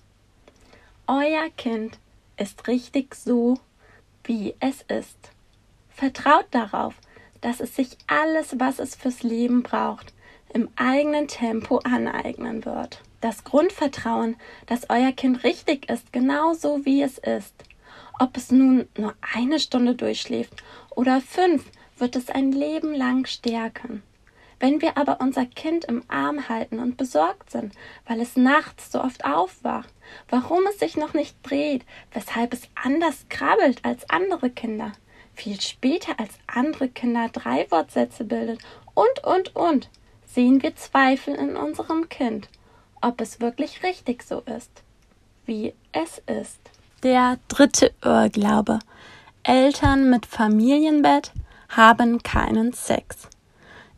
Euer 1.08 1.50
Kind 1.56 2.00
ist 2.38 2.68
richtig 2.68 3.16
so, 3.16 3.58
wie 4.24 4.56
es 4.60 4.82
ist. 4.84 5.32
Vertraut 5.90 6.48
darauf, 6.52 6.96
dass 7.42 7.60
es 7.60 7.76
sich 7.76 7.98
alles, 8.08 8.60
was 8.60 8.80
es 8.80 8.96
fürs 8.96 9.24
Leben 9.24 9.64
braucht, 9.64 10.14
im 10.54 10.70
eigenen 10.76 11.28
Tempo 11.28 11.80
aneignen 11.80 12.66
wird. 12.66 13.02
Das 13.22 13.44
Grundvertrauen, 13.44 14.36
dass 14.66 14.90
euer 14.90 15.12
Kind 15.12 15.44
richtig 15.44 15.90
ist, 15.90 16.14
genau 16.14 16.54
so 16.54 16.86
wie 16.86 17.02
es 17.02 17.18
ist, 17.18 17.54
ob 18.20 18.38
es 18.38 18.52
nun 18.52 18.88
nur 18.98 19.14
eine 19.36 19.60
Stunde 19.60 19.96
durchschläft 19.96 20.64
oder 20.90 21.22
fünf, 21.22 21.66
wird 21.98 22.16
es 22.16 22.30
ein 22.30 22.52
Leben 22.52 22.94
lang 22.94 23.26
stärken. 23.26 24.04
Wenn 24.60 24.82
wir 24.82 24.98
aber 24.98 25.20
unser 25.22 25.46
Kind 25.46 25.86
im 25.86 26.04
Arm 26.08 26.50
halten 26.50 26.80
und 26.80 26.98
besorgt 26.98 27.52
sind, 27.52 27.74
weil 28.08 28.20
es 28.20 28.36
nachts 28.36 28.92
so 28.92 29.02
oft 29.04 29.24
aufwacht, 29.24 29.94
warum 30.30 30.66
es 30.68 30.80
sich 30.80 30.98
noch 30.98 31.14
nicht 31.14 31.36
dreht, 31.44 31.86
weshalb 32.12 32.54
es 32.54 32.68
anders 32.74 33.26
krabbelt 33.30 33.86
als 33.86 34.10
andere 34.10 34.50
Kinder, 34.50 34.94
viel 35.36 35.62
später 35.62 36.20
als 36.20 36.34
andere 36.48 36.90
Kinder 36.90 37.30
drei 37.30 37.70
Wortsätze 37.70 38.24
bildet 38.24 38.60
und, 38.96 39.24
und, 39.24 39.56
und, 39.56 39.90
sehen 40.26 40.64
wir 40.64 40.76
Zweifel 40.76 41.36
in 41.36 41.56
unserem 41.56 42.10
Kind, 42.10 42.50
ob 43.00 43.22
es 43.22 43.40
wirklich 43.40 43.84
richtig 43.84 44.24
so 44.24 44.42
ist, 44.42 44.84
wie 45.46 45.76
es 45.92 46.18
ist. 46.26 46.60
Der 47.04 47.38
dritte 47.48 47.94
Irrglaube. 48.04 48.80
Eltern 49.44 50.10
mit 50.10 50.26
Familienbett 50.26 51.32
haben 51.70 52.24
keinen 52.24 52.74
Sex. 52.74 53.30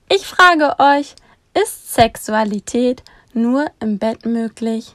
Ich 0.09 0.25
frage 0.25 0.75
euch, 0.79 1.15
ist 1.53 1.93
Sexualität 1.93 3.03
nur 3.33 3.71
im 3.79 3.99
Bett 3.99 4.25
möglich? 4.25 4.93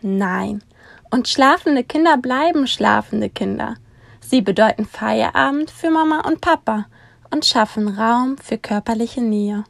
Nein. 0.00 0.62
Und 1.10 1.26
schlafende 1.26 1.82
Kinder 1.82 2.18
bleiben 2.18 2.68
schlafende 2.68 3.30
Kinder. 3.30 3.74
Sie 4.20 4.40
bedeuten 4.40 4.86
Feierabend 4.86 5.72
für 5.72 5.90
Mama 5.90 6.20
und 6.20 6.40
Papa 6.40 6.86
und 7.32 7.44
schaffen 7.44 7.88
Raum 7.88 8.38
für 8.38 8.58
körperliche 8.58 9.22
Nähe. 9.22 9.64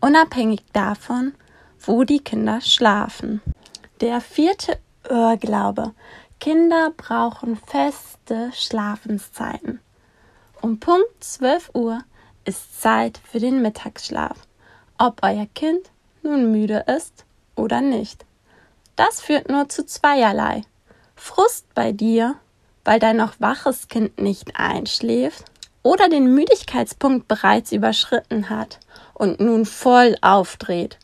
Unabhängig 0.00 0.60
davon, 0.72 1.34
wo 1.80 2.04
die 2.04 2.20
Kinder 2.20 2.60
schlafen. 2.60 3.40
Der 4.00 4.20
vierte 4.20 4.78
Irrglaube. 5.08 5.92
Kinder 6.40 6.92
brauchen 6.96 7.56
feste 7.56 8.52
Schlafenszeiten. 8.52 9.80
Um 10.60 10.78
Punkt 10.78 11.06
12 11.20 11.70
Uhr 11.74 12.00
ist 12.44 12.80
Zeit 12.80 13.20
für 13.24 13.40
den 13.40 13.62
Mittagsschlaf, 13.62 14.36
ob 14.98 15.20
euer 15.22 15.46
Kind 15.54 15.90
nun 16.22 16.52
müde 16.52 16.84
ist 16.96 17.24
oder 17.56 17.80
nicht. 17.80 18.24
Das 18.94 19.20
führt 19.20 19.48
nur 19.48 19.68
zu 19.68 19.84
zweierlei. 19.84 20.62
Frust 21.16 21.66
bei 21.74 21.92
dir, 21.92 22.36
weil 22.84 23.00
dein 23.00 23.16
noch 23.16 23.40
waches 23.40 23.88
Kind 23.88 24.18
nicht 24.20 24.56
einschläft 24.56 25.44
oder 25.82 26.08
den 26.08 26.34
Müdigkeitspunkt 26.34 27.28
bereits 27.28 27.72
überschritten 27.72 28.50
hat 28.50 28.78
und 29.14 29.40
nun 29.40 29.66
voll 29.66 30.16
aufdreht, 30.20 30.98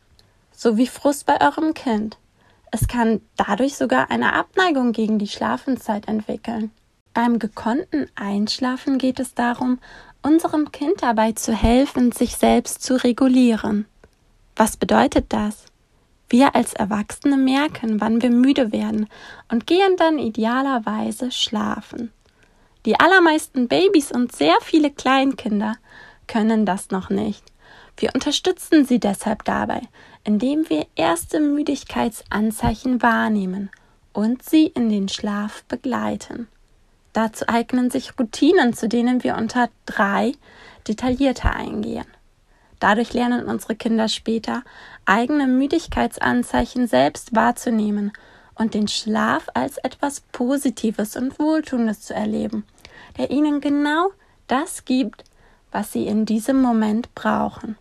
sowie 0.52 0.86
Frust 0.86 1.26
bei 1.26 1.40
eurem 1.40 1.74
Kind. 1.74 2.18
Es 2.74 2.88
kann 2.88 3.20
dadurch 3.36 3.76
sogar 3.76 4.10
eine 4.10 4.32
Abneigung 4.32 4.92
gegen 4.92 5.18
die 5.18 5.28
Schlafenszeit 5.28 6.08
entwickeln. 6.08 6.70
Beim 7.12 7.38
gekonnten 7.38 8.06
Einschlafen 8.14 8.96
geht 8.96 9.20
es 9.20 9.34
darum, 9.34 9.78
unserem 10.22 10.72
Kind 10.72 11.02
dabei 11.02 11.32
zu 11.32 11.52
helfen, 11.52 12.12
sich 12.12 12.36
selbst 12.36 12.82
zu 12.82 12.94
regulieren. 13.04 13.84
Was 14.56 14.78
bedeutet 14.78 15.26
das? 15.34 15.66
Wir 16.30 16.54
als 16.54 16.72
Erwachsene 16.72 17.36
merken, 17.36 18.00
wann 18.00 18.22
wir 18.22 18.30
müde 18.30 18.72
werden 18.72 19.06
und 19.50 19.66
gehen 19.66 19.96
dann 19.98 20.18
idealerweise 20.18 21.30
schlafen. 21.30 22.10
Die 22.86 22.98
allermeisten 22.98 23.68
Babys 23.68 24.10
und 24.10 24.34
sehr 24.34 24.56
viele 24.62 24.90
Kleinkinder 24.90 25.76
können 26.26 26.64
das 26.64 26.90
noch 26.90 27.10
nicht. 27.10 27.44
Wir 27.96 28.10
unterstützen 28.14 28.84
sie 28.84 28.98
deshalb 28.98 29.44
dabei, 29.44 29.82
indem 30.24 30.68
wir 30.68 30.86
erste 30.96 31.40
Müdigkeitsanzeichen 31.40 33.02
wahrnehmen 33.02 33.70
und 34.12 34.42
sie 34.42 34.66
in 34.66 34.88
den 34.88 35.08
Schlaf 35.08 35.64
begleiten. 35.64 36.48
Dazu 37.12 37.48
eignen 37.48 37.90
sich 37.90 38.18
Routinen, 38.18 38.72
zu 38.72 38.88
denen 38.88 39.22
wir 39.22 39.36
unter 39.36 39.68
drei 39.86 40.32
detaillierter 40.88 41.54
eingehen. 41.54 42.06
Dadurch 42.80 43.12
lernen 43.12 43.46
unsere 43.46 43.76
Kinder 43.76 44.08
später, 44.08 44.64
eigene 45.04 45.46
Müdigkeitsanzeichen 45.46 46.88
selbst 46.88 47.34
wahrzunehmen 47.34 48.12
und 48.54 48.74
den 48.74 48.88
Schlaf 48.88 49.46
als 49.54 49.78
etwas 49.78 50.20
Positives 50.32 51.16
und 51.16 51.38
Wohltuendes 51.38 52.00
zu 52.00 52.14
erleben, 52.14 52.64
der 53.18 53.30
ihnen 53.30 53.60
genau 53.60 54.10
das 54.48 54.84
gibt, 54.84 55.24
was 55.70 55.92
sie 55.92 56.06
in 56.06 56.26
diesem 56.26 56.60
Moment 56.60 57.14
brauchen. 57.14 57.76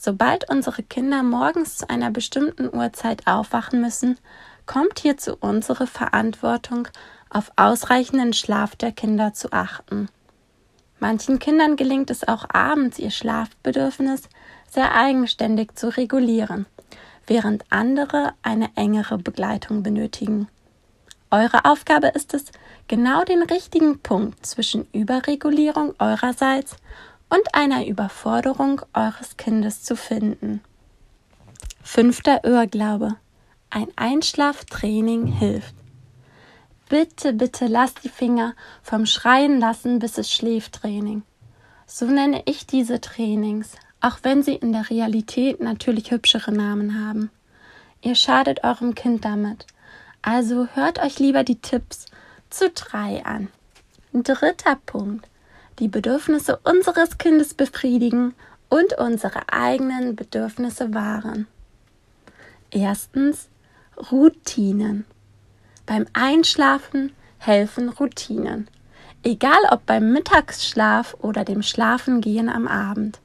Sobald 0.00 0.48
unsere 0.48 0.84
Kinder 0.84 1.24
morgens 1.24 1.78
zu 1.78 1.90
einer 1.90 2.12
bestimmten 2.12 2.72
Uhrzeit 2.72 3.26
aufwachen 3.26 3.80
müssen, 3.80 4.16
kommt 4.64 5.00
hierzu 5.00 5.36
unsere 5.40 5.88
Verantwortung, 5.88 6.86
auf 7.30 7.50
ausreichenden 7.56 8.32
Schlaf 8.32 8.76
der 8.76 8.92
Kinder 8.92 9.34
zu 9.34 9.52
achten. 9.52 10.08
Manchen 11.00 11.40
Kindern 11.40 11.74
gelingt 11.74 12.10
es 12.10 12.26
auch 12.26 12.46
abends, 12.48 12.98
ihr 12.98 13.10
Schlafbedürfnis 13.10 14.28
sehr 14.70 14.94
eigenständig 14.94 15.74
zu 15.74 15.88
regulieren, 15.96 16.66
während 17.26 17.64
andere 17.70 18.34
eine 18.42 18.70
engere 18.76 19.18
Begleitung 19.18 19.82
benötigen. 19.82 20.48
Eure 21.30 21.64
Aufgabe 21.64 22.08
ist 22.08 22.34
es, 22.34 22.46
genau 22.86 23.24
den 23.24 23.42
richtigen 23.42 23.98
Punkt 23.98 24.46
zwischen 24.46 24.86
Überregulierung 24.92 25.94
eurerseits 25.98 26.76
und 27.28 27.54
einer 27.54 27.86
Überforderung 27.86 28.82
eures 28.94 29.36
Kindes 29.36 29.82
zu 29.82 29.96
finden. 29.96 30.60
Fünfter 31.82 32.44
Irrglaube. 32.44 33.16
Ein 33.70 33.88
Einschlaftraining 33.96 35.26
hilft. 35.26 35.74
Bitte, 36.88 37.34
bitte 37.34 37.66
lasst 37.66 38.04
die 38.04 38.08
Finger 38.08 38.54
vom 38.82 39.04
Schreien 39.04 39.60
lassen, 39.60 39.98
bis 39.98 40.16
es 40.16 40.32
schläft 40.32 40.74
Training. 40.74 41.22
So 41.86 42.06
nenne 42.06 42.42
ich 42.46 42.66
diese 42.66 43.00
Trainings, 43.00 43.72
auch 44.00 44.18
wenn 44.22 44.42
sie 44.42 44.54
in 44.54 44.72
der 44.72 44.88
Realität 44.88 45.60
natürlich 45.60 46.10
hübschere 46.10 46.52
Namen 46.52 47.02
haben. 47.02 47.30
Ihr 48.00 48.14
schadet 48.14 48.64
eurem 48.64 48.94
Kind 48.94 49.24
damit. 49.24 49.66
Also 50.22 50.68
hört 50.74 50.98
euch 50.98 51.18
lieber 51.18 51.44
die 51.44 51.60
Tipps 51.60 52.06
zu 52.48 52.70
drei 52.70 53.24
an. 53.24 53.48
Dritter 54.12 54.76
Punkt. 54.86 55.28
Die 55.78 55.88
Bedürfnisse 55.88 56.58
unseres 56.64 57.18
Kindes 57.18 57.54
befriedigen 57.54 58.34
und 58.68 58.98
unsere 58.98 59.48
eigenen 59.52 60.16
Bedürfnisse 60.16 60.92
wahren. 60.92 61.46
Erstens 62.70 63.48
Routinen. 64.10 65.04
Beim 65.86 66.06
Einschlafen 66.12 67.12
helfen 67.38 67.88
Routinen. 67.88 68.68
Egal 69.22 69.58
ob 69.70 69.86
beim 69.86 70.12
Mittagsschlaf 70.12 71.16
oder 71.20 71.44
dem 71.44 71.62
Schlafengehen 71.62 72.48
am 72.48 72.66
Abend. 72.68 73.20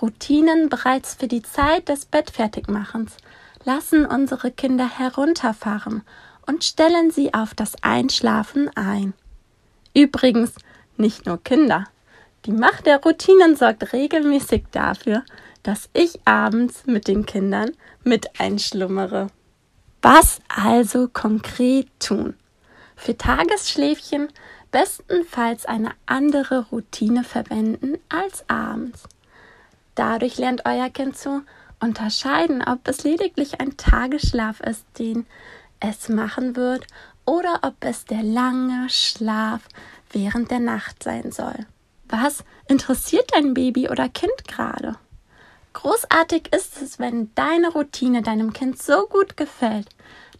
Routinen 0.00 0.68
bereits 0.68 1.14
für 1.14 1.28
die 1.28 1.42
Zeit 1.42 1.88
des 1.88 2.06
Bettfertigmachens 2.06 3.16
lassen 3.64 4.06
unsere 4.06 4.50
Kinder 4.50 4.88
herunterfahren 4.88 6.02
und 6.46 6.64
stellen 6.64 7.10
sie 7.10 7.32
auf 7.32 7.54
das 7.54 7.74
Einschlafen 7.82 8.70
ein. 8.74 9.14
Übrigens, 9.94 10.54
nicht 10.98 11.26
nur 11.26 11.42
Kinder. 11.42 11.84
Die 12.46 12.52
Macht 12.52 12.86
der 12.86 13.00
Routinen 13.02 13.56
sorgt 13.56 13.92
regelmäßig 13.92 14.64
dafür, 14.70 15.22
dass 15.62 15.88
ich 15.94 16.20
abends 16.26 16.84
mit 16.86 17.08
den 17.08 17.24
Kindern 17.24 17.72
mit 18.04 18.38
einschlummere. 18.38 19.28
Was 20.02 20.40
also 20.48 21.08
konkret 21.08 21.88
tun? 21.98 22.34
Für 22.96 23.16
Tagesschläfchen 23.16 24.28
bestenfalls 24.70 25.64
eine 25.64 25.92
andere 26.04 26.66
Routine 26.70 27.24
verwenden 27.24 27.98
als 28.08 28.44
abends. 28.48 29.04
Dadurch 29.94 30.36
lernt 30.36 30.66
euer 30.66 30.90
Kind 30.90 31.16
zu 31.16 31.42
unterscheiden, 31.80 32.62
ob 32.62 32.86
es 32.88 33.04
lediglich 33.04 33.60
ein 33.60 33.76
Tagesschlaf 33.76 34.60
ist, 34.60 34.84
den 34.98 35.26
es 35.80 36.08
machen 36.08 36.56
wird, 36.56 36.86
oder 37.24 37.60
ob 37.62 37.76
es 37.80 38.04
der 38.04 38.22
lange 38.22 38.88
Schlaf 38.90 39.68
während 40.14 40.50
der 40.50 40.60
Nacht 40.60 41.02
sein 41.02 41.32
soll. 41.32 41.66
Was 42.08 42.44
interessiert 42.68 43.30
dein 43.34 43.54
Baby 43.54 43.88
oder 43.88 44.08
Kind 44.08 44.46
gerade? 44.46 44.96
Großartig 45.72 46.52
ist 46.54 46.80
es, 46.80 46.98
wenn 46.98 47.34
deine 47.34 47.70
Routine 47.70 48.22
deinem 48.22 48.52
Kind 48.52 48.80
so 48.80 49.06
gut 49.06 49.36
gefällt, 49.36 49.88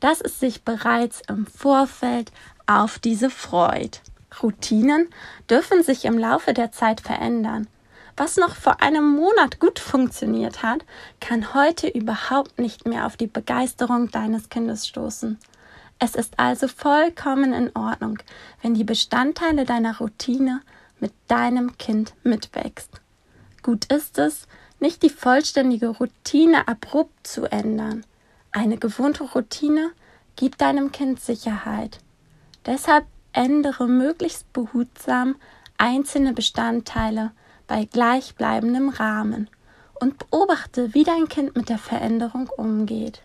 dass 0.01 0.21
es 0.21 0.39
sich 0.39 0.63
bereits 0.63 1.23
im 1.29 1.47
Vorfeld 1.47 2.31
auf 2.67 2.99
diese 2.99 3.31
freut. 3.31 4.01
Routinen 4.43 5.09
dürfen 5.51 5.83
sich 5.83 6.05
im 6.05 6.19
Laufe 6.19 6.55
der 6.55 6.73
Zeit 6.73 7.01
verändern. 7.01 7.67
Was 8.17 8.37
noch 8.37 8.55
vor 8.55 8.81
einem 8.81 9.17
Monat 9.17 9.59
gut 9.59 9.81
funktioniert 9.81 10.63
hat, 10.63 10.85
kann 11.21 11.53
heute 11.53 11.89
überhaupt 11.89 12.59
nicht 12.59 12.87
mehr 12.87 13.07
auf 13.07 13.17
die 13.17 13.27
Begeisterung 13.27 14.11
deines 14.11 14.49
Kindes 14.49 14.87
stoßen. 14.87 15.39
Es 16.05 16.15
ist 16.15 16.39
also 16.39 16.69
vollkommen 16.69 17.55
in 17.55 17.75
Ordnung, 17.75 18.19
wenn 18.61 18.75
die 18.75 18.85
Bestandteile 18.85 19.65
deiner 19.65 19.97
Routine 19.97 20.61
mit 21.01 21.15
deinem 21.29 21.79
Kind 21.79 22.13
mitwächst. 22.23 23.01
Gut 23.63 23.87
ist 23.87 24.19
es, 24.19 24.47
nicht 24.81 25.03
die 25.03 25.09
vollständige 25.09 25.89
Routine 25.89 26.69
abrupt 26.69 27.27
zu 27.27 27.51
ändern. 27.51 28.05
Eine 28.53 28.77
gewohnte 28.77 29.25
Routine 29.25 29.93
gibt 30.37 30.61
deinem 30.61 30.93
Kind 30.93 31.21
Sicherheit. 31.21 32.01
Deshalb 32.67 33.07
ändere 33.33 33.89
möglichst 33.89 34.53
behutsam 34.53 35.37
einzelne 35.79 36.35
Bestandteile 36.35 37.31
bei 37.67 37.87
gleichbleibendem 37.87 38.91
Rahmen 38.91 39.49
und 39.95 40.19
beobachte, 40.19 40.93
wie 40.93 41.05
dein 41.05 41.29
Kind 41.29 41.57
mit 41.57 41.71
der 41.71 41.79
Veränderung 41.79 42.51
umgeht. 42.51 43.23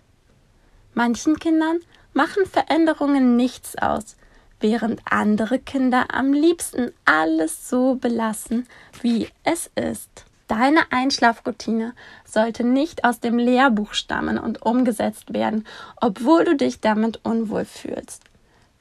Manchen 0.93 1.39
Kindern 1.39 1.79
machen 2.13 2.45
Veränderungen 2.45 3.35
nichts 3.35 3.77
aus, 3.77 4.17
während 4.59 5.01
andere 5.09 5.59
Kinder 5.59 6.07
am 6.13 6.33
liebsten 6.33 6.91
alles 7.05 7.69
so 7.69 7.95
belassen, 7.95 8.67
wie 9.01 9.29
es 9.43 9.69
ist. 9.75 10.25
Deine 10.47 10.91
Einschlafroutine 10.91 11.93
sollte 12.25 12.63
nicht 12.63 13.03
aus 13.03 13.19
dem 13.19 13.37
Lehrbuch 13.37 13.93
stammen 13.93 14.39
und 14.39 14.63
umgesetzt 14.63 15.31
werden, 15.31 15.65
obwohl 16.01 16.43
du 16.43 16.55
dich 16.55 16.81
damit 16.81 17.19
unwohl 17.23 17.65
fühlst. 17.65 18.23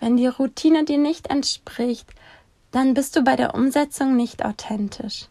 Wenn 0.00 0.16
die 0.16 0.28
Routine 0.28 0.84
dir 0.84 0.96
nicht 0.96 1.28
entspricht, 1.28 2.08
dann 2.70 2.94
bist 2.94 3.16
du 3.16 3.22
bei 3.22 3.36
der 3.36 3.54
Umsetzung 3.54 4.16
nicht 4.16 4.44
authentisch. 4.44 5.26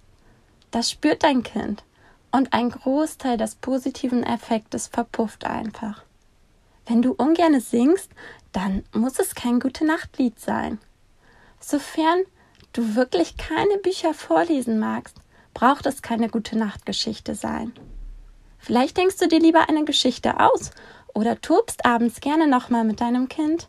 Das 0.70 0.92
spürt 0.92 1.24
dein 1.24 1.44
Kind 1.44 1.84
und 2.32 2.54
ein 2.54 2.70
Großteil 2.70 3.38
des 3.38 3.56
positiven 3.56 4.24
Effektes 4.24 4.88
verpufft 4.88 5.46
einfach. 5.46 6.04
Wenn 6.88 7.02
du 7.02 7.12
ungern 7.12 7.60
singst, 7.60 8.12
dann 8.54 8.84
muss 8.94 9.20
es 9.20 9.36
kein 9.36 9.60
gute 9.60 9.86
Nachtlied 9.86 10.40
sein. 10.40 10.80
Sofern 11.60 12.24
du 12.72 12.96
wirklich 12.96 13.36
keine 13.36 13.78
Bücher 13.78 14.14
vorlesen 14.14 14.80
magst, 14.80 15.18
braucht 15.54 15.86
es 15.86 16.02
keine 16.02 16.30
gute 16.30 16.58
Nachtgeschichte 16.58 17.36
sein. 17.36 17.74
Vielleicht 18.58 18.98
denkst 18.98 19.18
du 19.18 19.28
dir 19.28 19.40
lieber 19.40 19.70
eine 19.70 19.86
Geschichte 19.86 20.40
aus 20.40 20.72
oder 21.14 21.42
tobst 21.42 21.86
abends 21.86 22.22
gerne 22.22 22.48
nochmal 22.48 22.84
mit 22.84 23.02
deinem 23.02 23.28
Kind. 23.28 23.68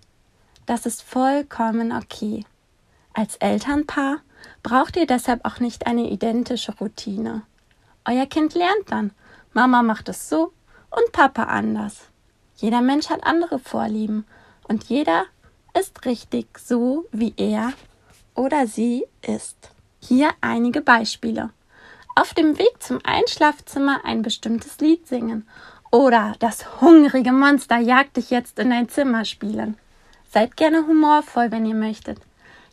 Das 0.66 0.86
ist 0.86 1.02
vollkommen 1.02 1.92
okay. 1.92 2.44
Als 3.14 3.36
Elternpaar 3.36 4.18
braucht 4.62 4.96
ihr 4.96 5.06
deshalb 5.06 5.44
auch 5.44 5.60
nicht 5.60 5.86
eine 5.86 6.10
identische 6.10 6.76
Routine. 6.78 7.42
Euer 8.04 8.26
Kind 8.26 8.54
lernt 8.54 8.90
dann, 8.90 9.12
Mama 9.52 9.82
macht 9.82 10.08
es 10.08 10.28
so 10.28 10.52
und 10.90 11.12
Papa 11.12 11.44
anders. 11.44 12.10
Jeder 12.58 12.80
Mensch 12.82 13.08
hat 13.08 13.24
andere 13.24 13.58
Vorlieben 13.58 14.26
und 14.68 14.84
jeder 14.84 15.24
ist 15.78 16.04
richtig 16.04 16.46
so, 16.58 17.06
wie 17.12 17.32
er 17.36 17.72
oder 18.34 18.66
sie 18.66 19.04
ist. 19.22 19.70
Hier 20.00 20.30
einige 20.40 20.80
Beispiele 20.80 21.50
auf 22.18 22.34
dem 22.34 22.58
Weg 22.58 22.82
zum 22.82 22.98
Einschlafzimmer 23.04 24.00
ein 24.04 24.22
bestimmtes 24.22 24.78
Lied 24.80 25.06
singen 25.06 25.46
oder 25.92 26.34
das 26.40 26.80
hungrige 26.80 27.30
Monster 27.30 27.78
jagt 27.78 28.16
dich 28.16 28.30
jetzt 28.30 28.58
in 28.58 28.70
dein 28.70 28.88
Zimmer 28.88 29.24
spielen. 29.24 29.76
Seid 30.28 30.56
gerne 30.56 30.84
humorvoll, 30.88 31.52
wenn 31.52 31.64
ihr 31.64 31.76
möchtet. 31.76 32.18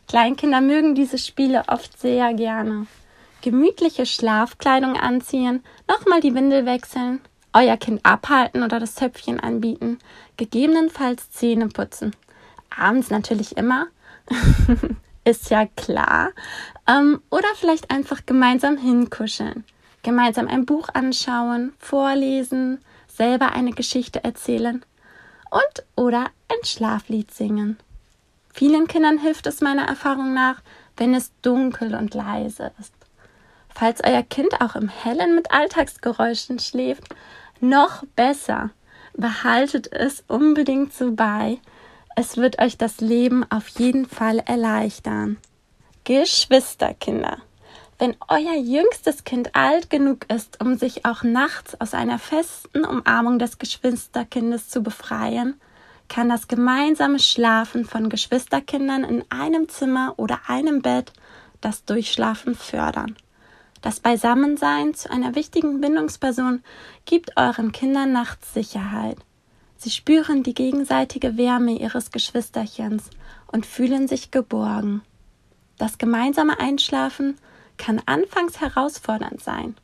Kleinkinder 0.08 0.60
mögen 0.60 0.96
diese 0.96 1.16
Spiele 1.16 1.62
oft 1.68 1.96
sehr 1.96 2.34
gerne. 2.34 2.88
Gemütliche 3.40 4.04
Schlafkleidung 4.04 4.96
anziehen, 4.96 5.62
nochmal 5.88 6.20
die 6.20 6.34
Windel 6.34 6.66
wechseln, 6.66 7.20
euer 7.56 7.78
Kind 7.78 8.04
abhalten 8.04 8.62
oder 8.62 8.78
das 8.78 8.94
Töpfchen 8.94 9.40
anbieten, 9.40 9.98
gegebenenfalls 10.36 11.30
Zähne 11.30 11.68
putzen. 11.68 12.14
Abends 12.76 13.10
natürlich 13.10 13.56
immer. 13.56 13.86
ist 15.24 15.50
ja 15.50 15.66
klar. 15.66 16.30
Ähm, 16.86 17.22
oder 17.30 17.48
vielleicht 17.56 17.90
einfach 17.90 18.26
gemeinsam 18.26 18.76
hinkuscheln, 18.76 19.64
gemeinsam 20.02 20.48
ein 20.48 20.66
Buch 20.66 20.88
anschauen, 20.92 21.72
vorlesen, 21.78 22.80
selber 23.08 23.52
eine 23.52 23.72
Geschichte 23.72 24.22
erzählen 24.22 24.84
und 25.50 25.84
oder 25.96 26.26
ein 26.48 26.64
Schlaflied 26.64 27.32
singen. 27.32 27.78
Vielen 28.52 28.86
Kindern 28.86 29.18
hilft 29.18 29.46
es 29.46 29.60
meiner 29.62 29.86
Erfahrung 29.86 30.34
nach, 30.34 30.60
wenn 30.96 31.14
es 31.14 31.32
dunkel 31.40 31.94
und 31.94 32.14
leise 32.14 32.72
ist. 32.78 32.92
Falls 33.74 34.02
euer 34.02 34.22
Kind 34.22 34.60
auch 34.62 34.74
im 34.74 34.88
Hellen 34.88 35.34
mit 35.34 35.50
Alltagsgeräuschen 35.50 36.58
schläft, 36.58 37.04
noch 37.60 38.04
besser. 38.14 38.70
Behaltet 39.14 39.90
es 39.92 40.24
unbedingt 40.28 40.92
so 40.92 41.12
bei, 41.12 41.58
es 42.16 42.36
wird 42.36 42.60
euch 42.60 42.78
das 42.78 43.00
Leben 43.00 43.44
auf 43.50 43.68
jeden 43.68 44.06
Fall 44.06 44.38
erleichtern. 44.38 45.36
Geschwisterkinder. 46.04 47.38
Wenn 47.98 48.14
euer 48.28 48.56
jüngstes 48.56 49.24
Kind 49.24 49.54
alt 49.54 49.88
genug 49.88 50.30
ist, 50.30 50.60
um 50.60 50.76
sich 50.76 51.04
auch 51.06 51.22
nachts 51.22 51.80
aus 51.80 51.94
einer 51.94 52.18
festen 52.18 52.84
Umarmung 52.84 53.38
des 53.38 53.58
Geschwisterkindes 53.58 54.68
zu 54.68 54.82
befreien, 54.82 55.60
kann 56.08 56.28
das 56.28 56.46
gemeinsame 56.46 57.18
Schlafen 57.18 57.84
von 57.84 58.08
Geschwisterkindern 58.08 59.04
in 59.04 59.24
einem 59.30 59.68
Zimmer 59.68 60.14
oder 60.16 60.40
einem 60.46 60.82
Bett 60.82 61.12
das 61.60 61.84
Durchschlafen 61.84 62.54
fördern. 62.54 63.16
Das 63.86 64.00
Beisammensein 64.00 64.94
zu 64.94 65.12
einer 65.12 65.36
wichtigen 65.36 65.80
Bindungsperson 65.80 66.64
gibt 67.04 67.36
euren 67.36 67.70
Kindern 67.70 68.10
nachts 68.10 68.52
Sicherheit. 68.52 69.16
Sie 69.76 69.90
spüren 69.90 70.42
die 70.42 70.54
gegenseitige 70.54 71.36
Wärme 71.36 71.78
ihres 71.78 72.10
Geschwisterchens 72.10 73.10
und 73.46 73.64
fühlen 73.64 74.08
sich 74.08 74.32
geborgen. 74.32 75.02
Das 75.78 75.98
gemeinsame 75.98 76.58
Einschlafen 76.58 77.36
kann 77.76 78.02
anfangs 78.06 78.60
herausfordernd 78.60 79.40
sein. 79.40 79.76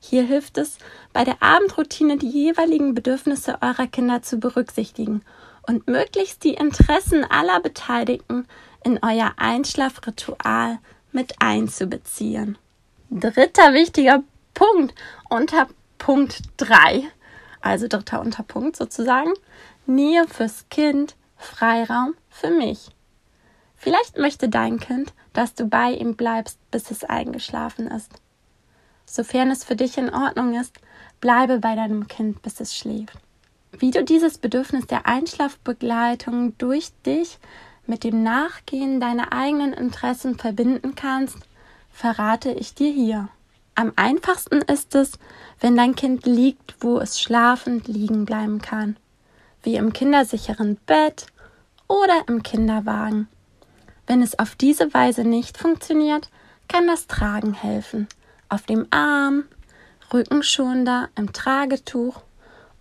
Hier 0.00 0.24
hilft 0.24 0.58
es, 0.58 0.78
bei 1.12 1.22
der 1.22 1.40
Abendroutine 1.40 2.16
die 2.16 2.30
jeweiligen 2.30 2.92
Bedürfnisse 2.92 3.62
eurer 3.62 3.86
Kinder 3.86 4.20
zu 4.20 4.38
berücksichtigen 4.38 5.22
und 5.62 5.86
möglichst 5.86 6.42
die 6.42 6.54
Interessen 6.54 7.22
aller 7.22 7.60
Beteiligten 7.60 8.48
in 8.82 8.98
euer 9.00 9.34
Einschlafritual 9.36 10.80
mit 11.12 11.40
einzubeziehen. 11.40 12.58
Dritter 13.10 13.72
wichtiger 13.72 14.22
Punkt 14.54 14.94
unter 15.28 15.68
Punkt 15.98 16.42
3, 16.58 17.04
also 17.60 17.88
dritter 17.88 18.20
Unterpunkt 18.20 18.76
sozusagen, 18.76 19.32
Nähe 19.86 20.26
fürs 20.28 20.66
Kind, 20.70 21.14
Freiraum 21.36 22.14
für 22.28 22.50
mich. 22.50 22.88
Vielleicht 23.76 24.16
möchte 24.16 24.48
dein 24.48 24.80
Kind, 24.80 25.12
dass 25.32 25.54
du 25.54 25.66
bei 25.66 25.92
ihm 25.92 26.14
bleibst, 26.14 26.58
bis 26.70 26.90
es 26.90 27.04
eingeschlafen 27.04 27.88
ist. 27.88 28.10
Sofern 29.04 29.50
es 29.50 29.64
für 29.64 29.76
dich 29.76 29.98
in 29.98 30.12
Ordnung 30.12 30.58
ist, 30.58 30.78
bleibe 31.20 31.58
bei 31.58 31.74
deinem 31.74 32.08
Kind, 32.08 32.40
bis 32.42 32.60
es 32.60 32.74
schläft. 32.74 33.18
Wie 33.72 33.90
du 33.90 34.04
dieses 34.04 34.38
Bedürfnis 34.38 34.86
der 34.86 35.06
Einschlafbegleitung 35.06 36.56
durch 36.58 36.92
dich 37.04 37.38
mit 37.86 38.04
dem 38.04 38.22
Nachgehen 38.22 39.00
deiner 39.00 39.32
eigenen 39.32 39.72
Interessen 39.72 40.38
verbinden 40.38 40.94
kannst, 40.94 41.36
verrate 41.94 42.50
ich 42.50 42.74
dir 42.74 42.92
hier. 42.92 43.28
Am 43.76 43.92
einfachsten 43.96 44.60
ist 44.62 44.94
es, 44.94 45.12
wenn 45.60 45.76
dein 45.76 45.94
Kind 45.94 46.26
liegt, 46.26 46.74
wo 46.80 46.98
es 46.98 47.20
schlafend 47.20 47.88
liegen 47.88 48.24
bleiben 48.24 48.60
kann, 48.60 48.96
wie 49.62 49.76
im 49.76 49.92
kindersicheren 49.92 50.76
Bett 50.86 51.26
oder 51.88 52.24
im 52.28 52.42
Kinderwagen. 52.42 53.28
Wenn 54.06 54.22
es 54.22 54.38
auf 54.38 54.54
diese 54.56 54.92
Weise 54.92 55.24
nicht 55.24 55.56
funktioniert, 55.56 56.28
kann 56.68 56.86
das 56.86 57.06
Tragen 57.06 57.54
helfen. 57.54 58.08
Auf 58.48 58.62
dem 58.62 58.86
Arm, 58.90 59.44
rückenschonender, 60.12 61.08
im 61.14 61.32
Tragetuch 61.32 62.20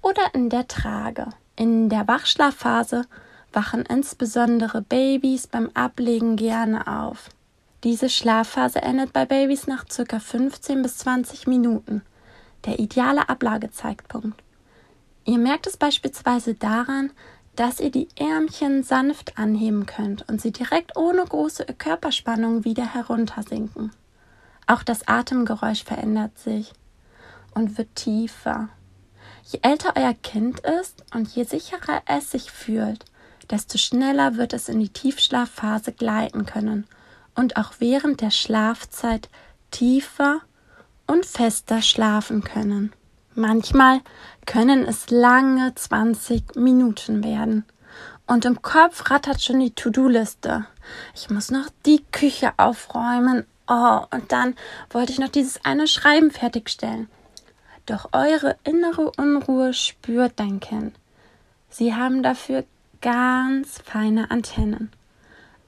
oder 0.02 0.34
in 0.34 0.50
der 0.50 0.68
Trage. 0.68 1.30
In 1.56 1.88
der 1.90 2.08
Wachschlafphase 2.08 3.06
wachen 3.54 3.84
insbesondere 3.86 4.82
Babys 4.82 5.48
beim 5.48 5.70
Ablegen 5.76 6.36
gerne 6.36 6.88
auf. 6.88 7.30
Diese 7.84 8.10
Schlafphase 8.10 8.82
endet 8.82 9.12
bei 9.12 9.26
Babys 9.26 9.68
nach 9.68 9.84
ca. 9.86 10.20
15 10.20 10.82
bis 10.82 11.00
20 11.00 11.48
Minuten, 11.48 12.02
der 12.64 12.80
ideale 12.80 13.28
Ablagezeitpunkt. 13.28 14.42
Ihr 15.26 15.38
merkt 15.38 15.68
es 15.68 15.76
beispielsweise 15.76 16.54
daran, 16.54 17.12
dass 17.58 17.82
ihr 17.82 17.92
die 17.92 18.08
Ärmchen 18.16 18.84
sanft 18.84 19.38
anheben 19.38 19.86
könnt 19.86 20.28
und 20.30 20.42
sie 20.42 20.54
direkt 20.54 20.96
ohne 20.96 21.26
große 21.26 21.66
Körperspannung 21.78 22.64
wieder 22.64 22.94
heruntersinken. 22.94 23.92
Auch 24.66 24.84
das 24.84 25.06
Atemgeräusch 25.10 25.84
verändert 25.84 26.40
sich 26.40 26.72
und 27.54 27.78
wird 27.78 27.96
tiefer. 27.96 28.70
Je 29.44 29.60
älter 29.62 29.94
euer 29.98 30.14
Kind 30.14 30.62
ist 30.62 31.04
und 31.14 31.28
je 31.36 31.44
sicherer 31.44 32.02
es 32.06 32.32
sich 32.32 32.50
fühlt, 32.50 33.04
desto 33.52 33.78
schneller 33.78 34.38
wird 34.38 34.54
es 34.54 34.70
in 34.70 34.80
die 34.80 34.90
Tiefschlafphase 34.90 35.92
gleiten 35.92 36.46
können 36.46 36.88
und 37.36 37.58
auch 37.58 37.74
während 37.80 38.22
der 38.22 38.32
Schlafzeit 38.32 39.30
tiefer 39.72 40.42
und 41.08 41.26
fester 41.26 41.82
schlafen 41.82 42.44
können. 42.44 42.94
Manchmal 43.36 44.02
können 44.46 44.86
es 44.86 45.10
lange 45.10 45.74
20 45.74 46.56
Minuten 46.56 47.24
werden. 47.24 47.66
Und 48.28 48.46
im 48.46 48.62
Kopf 48.62 49.10
rattert 49.10 49.42
schon 49.42 49.60
die 49.60 49.72
To-Do-Liste. 49.72 50.66
Ich 51.16 51.30
muss 51.30 51.52
noch 51.52 51.68
die 51.86 52.04
Küche 52.12 52.54
aufräumen. 52.58 53.46
Oh, 53.68 54.02
und 54.12 54.32
dann 54.32 54.56
wollte 54.92 55.12
ich 55.12 55.20
noch 55.20 55.30
dieses 55.30 55.64
eine 55.66 55.88
Schreiben 55.88 56.32
fertigstellen. 56.32 57.10
Doch 57.86 58.10
eure 58.14 58.56
innere 58.64 59.12
Unruhe 59.18 59.74
spürt 59.74 60.34
dein 60.38 60.60
Kind. 60.60 60.96
Sie 61.70 61.96
haben 61.96 62.24
dafür 62.24 62.64
ganz 63.02 63.80
feine 63.84 64.32
Antennen. 64.32 64.92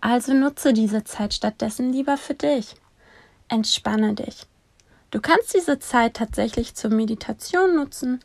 Also 0.05 0.35
nutze 0.35 0.71
diese 0.71 1.03
Zeit 1.03 1.33
stattdessen 1.33 1.91
lieber 1.91 2.15
für 2.15 2.35
dich. 2.35 2.75
Entspanne 3.47 4.13
dich. 4.13 4.45
Du 5.09 5.19
kannst 5.19 5.55
diese 5.55 5.79
Zeit 5.79 6.13
tatsächlich 6.13 6.75
zur 6.75 6.91
Meditation 6.91 7.75
nutzen, 7.75 8.19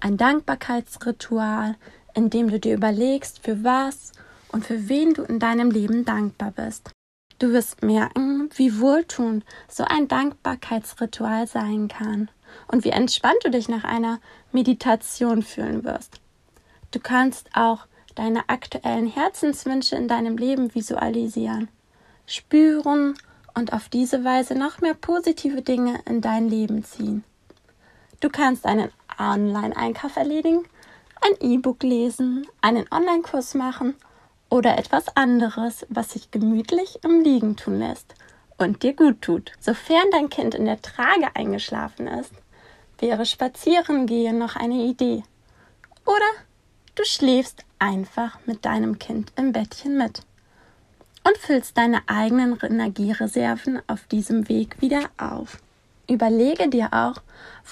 ein 0.00 0.16
Dankbarkeitsritual, 0.16 1.74
in 2.14 2.30
dem 2.30 2.48
du 2.48 2.58
dir 2.58 2.72
überlegst, 2.72 3.40
für 3.40 3.62
was 3.62 4.12
und 4.50 4.64
für 4.64 4.88
wen 4.88 5.12
du 5.12 5.24
in 5.24 5.38
deinem 5.38 5.70
Leben 5.70 6.06
dankbar 6.06 6.52
bist. 6.52 6.90
Du 7.38 7.52
wirst 7.52 7.82
merken, 7.82 8.48
wie 8.54 8.80
wohltuend 8.80 9.44
so 9.68 9.84
ein 9.84 10.08
Dankbarkeitsritual 10.08 11.46
sein 11.46 11.88
kann 11.88 12.30
und 12.68 12.82
wie 12.82 12.92
entspannt 12.92 13.40
du 13.44 13.50
dich 13.50 13.68
nach 13.68 13.84
einer 13.84 14.20
Meditation 14.52 15.42
fühlen 15.42 15.84
wirst. 15.84 16.18
Du 16.92 16.98
kannst 16.98 17.50
auch 17.52 17.86
deine 18.16 18.48
aktuellen 18.48 19.06
Herzenswünsche 19.06 19.94
in 19.94 20.08
deinem 20.08 20.36
Leben 20.36 20.74
visualisieren, 20.74 21.68
spüren 22.26 23.14
und 23.54 23.72
auf 23.72 23.88
diese 23.88 24.24
Weise 24.24 24.54
noch 24.54 24.80
mehr 24.80 24.94
positive 24.94 25.62
Dinge 25.62 26.00
in 26.06 26.20
dein 26.20 26.48
Leben 26.48 26.82
ziehen. 26.82 27.22
Du 28.20 28.28
kannst 28.28 28.66
einen 28.66 28.90
Online-Einkauf 29.18 30.16
erledigen, 30.16 30.64
ein 31.20 31.36
E-Book 31.40 31.82
lesen, 31.82 32.46
einen 32.60 32.86
Online-Kurs 32.90 33.54
machen 33.54 33.94
oder 34.48 34.78
etwas 34.78 35.16
anderes, 35.16 35.86
was 35.88 36.12
sich 36.12 36.30
gemütlich 36.30 36.98
im 37.04 37.20
Liegen 37.20 37.56
tun 37.56 37.78
lässt 37.78 38.14
und 38.58 38.82
dir 38.82 38.94
gut 38.94 39.22
tut. 39.22 39.52
Sofern 39.60 40.10
dein 40.12 40.30
Kind 40.30 40.54
in 40.54 40.64
der 40.64 40.80
Trage 40.80 41.28
eingeschlafen 41.34 42.06
ist, 42.06 42.32
wäre 42.98 43.26
Spazierengehen 43.26 44.38
noch 44.38 44.56
eine 44.56 44.84
Idee. 44.84 45.22
Oder 46.04 46.30
du 46.94 47.04
schläfst 47.04 47.65
einfach 47.78 48.38
mit 48.46 48.64
deinem 48.64 48.98
Kind 48.98 49.32
im 49.36 49.52
Bettchen 49.52 49.96
mit 49.98 50.22
und 51.26 51.36
füllst 51.38 51.76
deine 51.76 52.02
eigenen 52.06 52.58
Energiereserven 52.60 53.80
auf 53.86 54.04
diesem 54.06 54.48
Weg 54.48 54.80
wieder 54.80 55.10
auf. 55.18 55.58
Überlege 56.08 56.68
dir 56.68 56.92
auch, 56.92 57.20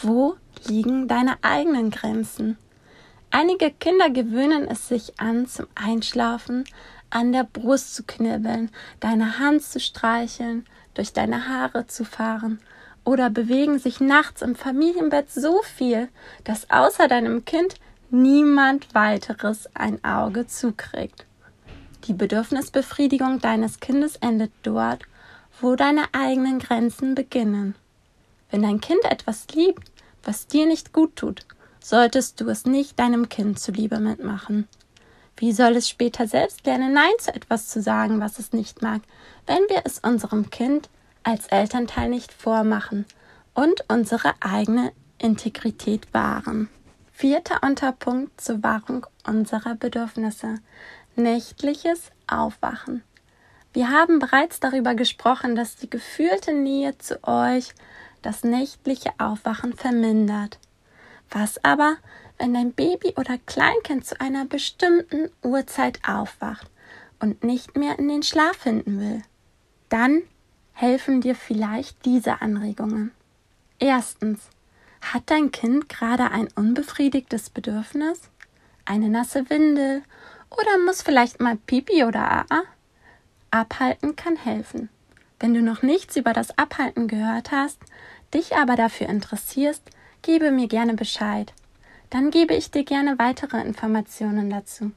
wo 0.02 0.34
liegen 0.66 1.06
deine 1.06 1.36
eigenen 1.42 1.90
Grenzen. 1.90 2.58
Einige 3.30 3.70
Kinder 3.70 4.10
gewöhnen 4.10 4.66
es 4.68 4.88
sich 4.88 5.20
an, 5.20 5.46
zum 5.46 5.66
Einschlafen 5.74 6.64
an 7.10 7.32
der 7.32 7.44
Brust 7.44 7.94
zu 7.94 8.02
knibbeln, 8.02 8.70
deine 8.98 9.38
Hand 9.38 9.62
zu 9.62 9.78
streicheln, 9.78 10.66
durch 10.94 11.12
deine 11.12 11.48
Haare 11.48 11.86
zu 11.86 12.04
fahren 12.04 12.60
oder 13.04 13.30
bewegen 13.30 13.78
sich 13.78 14.00
nachts 14.00 14.42
im 14.42 14.56
Familienbett 14.56 15.30
so 15.30 15.62
viel, 15.62 16.08
dass 16.44 16.70
außer 16.70 17.06
deinem 17.06 17.44
Kind 17.44 17.76
niemand 18.10 18.94
weiteres 18.94 19.68
ein 19.74 20.02
Auge 20.04 20.46
zukriegt. 20.46 21.26
Die 22.06 22.12
Bedürfnisbefriedigung 22.12 23.40
deines 23.40 23.80
Kindes 23.80 24.16
endet 24.16 24.52
dort, 24.62 25.02
wo 25.60 25.74
deine 25.76 26.04
eigenen 26.12 26.58
Grenzen 26.58 27.14
beginnen. 27.14 27.74
Wenn 28.50 28.62
dein 28.62 28.80
Kind 28.80 29.04
etwas 29.04 29.46
liebt, 29.54 29.90
was 30.22 30.46
dir 30.46 30.66
nicht 30.66 30.92
gut 30.92 31.16
tut, 31.16 31.46
solltest 31.80 32.40
du 32.40 32.48
es 32.48 32.64
nicht 32.64 32.98
deinem 32.98 33.28
Kind 33.28 33.58
zuliebe 33.58 33.98
mitmachen. 34.00 34.68
Wie 35.36 35.52
soll 35.52 35.76
es 35.76 35.88
später 35.88 36.26
selbst 36.28 36.64
lernen, 36.64 36.92
Nein 36.92 37.12
zu 37.18 37.34
etwas 37.34 37.68
zu 37.68 37.82
sagen, 37.82 38.20
was 38.20 38.38
es 38.38 38.52
nicht 38.52 38.82
mag, 38.82 39.02
wenn 39.46 39.62
wir 39.68 39.82
es 39.84 39.98
unserem 39.98 40.50
Kind 40.50 40.88
als 41.24 41.46
Elternteil 41.48 42.08
nicht 42.08 42.32
vormachen 42.32 43.04
und 43.54 43.84
unsere 43.88 44.34
eigene 44.40 44.92
Integrität 45.18 46.06
wahren? 46.12 46.68
Vierter 47.16 47.62
Unterpunkt 47.62 48.40
zur 48.40 48.64
Wahrung 48.64 49.06
unserer 49.24 49.76
Bedürfnisse. 49.76 50.56
Nächtliches 51.14 52.10
Aufwachen. 52.26 53.04
Wir 53.72 53.90
haben 53.90 54.18
bereits 54.18 54.58
darüber 54.58 54.96
gesprochen, 54.96 55.54
dass 55.54 55.76
die 55.76 55.88
gefühlte 55.88 56.52
Nähe 56.52 56.98
zu 56.98 57.22
euch 57.22 57.72
das 58.22 58.42
nächtliche 58.42 59.10
Aufwachen 59.18 59.74
vermindert. 59.74 60.58
Was 61.30 61.62
aber, 61.62 61.98
wenn 62.36 62.52
dein 62.52 62.72
Baby 62.72 63.14
oder 63.16 63.38
Kleinkind 63.46 64.04
zu 64.04 64.20
einer 64.20 64.44
bestimmten 64.44 65.30
Uhrzeit 65.40 66.00
aufwacht 66.04 66.68
und 67.20 67.44
nicht 67.44 67.76
mehr 67.76 67.96
in 67.96 68.08
den 68.08 68.24
Schlaf 68.24 68.56
finden 68.56 68.98
will? 68.98 69.22
Dann 69.88 70.22
helfen 70.72 71.20
dir 71.20 71.36
vielleicht 71.36 72.04
diese 72.04 72.42
Anregungen. 72.42 73.12
Erstens, 73.78 74.50
hat 75.12 75.24
dein 75.26 75.50
Kind 75.50 75.88
gerade 75.88 76.30
ein 76.30 76.48
unbefriedigtes 76.54 77.50
Bedürfnis? 77.50 78.30
Eine 78.84 79.08
nasse 79.08 79.50
Windel? 79.50 80.02
Oder 80.50 80.78
muss 80.84 81.02
vielleicht 81.02 81.40
mal 81.40 81.56
Pipi 81.56 82.04
oder 82.04 82.46
AA? 82.50 82.62
Abhalten 83.50 84.16
kann 84.16 84.36
helfen. 84.36 84.88
Wenn 85.40 85.54
du 85.54 85.62
noch 85.62 85.82
nichts 85.82 86.16
über 86.16 86.32
das 86.32 86.56
Abhalten 86.56 87.08
gehört 87.08 87.50
hast, 87.50 87.78
dich 88.32 88.56
aber 88.56 88.76
dafür 88.76 89.08
interessierst, 89.08 89.82
gebe 90.22 90.50
mir 90.50 90.68
gerne 90.68 90.94
Bescheid. 90.94 91.52
Dann 92.10 92.30
gebe 92.30 92.54
ich 92.54 92.70
dir 92.70 92.84
gerne 92.84 93.18
weitere 93.18 93.60
Informationen 93.60 94.50
dazu. 94.50 94.92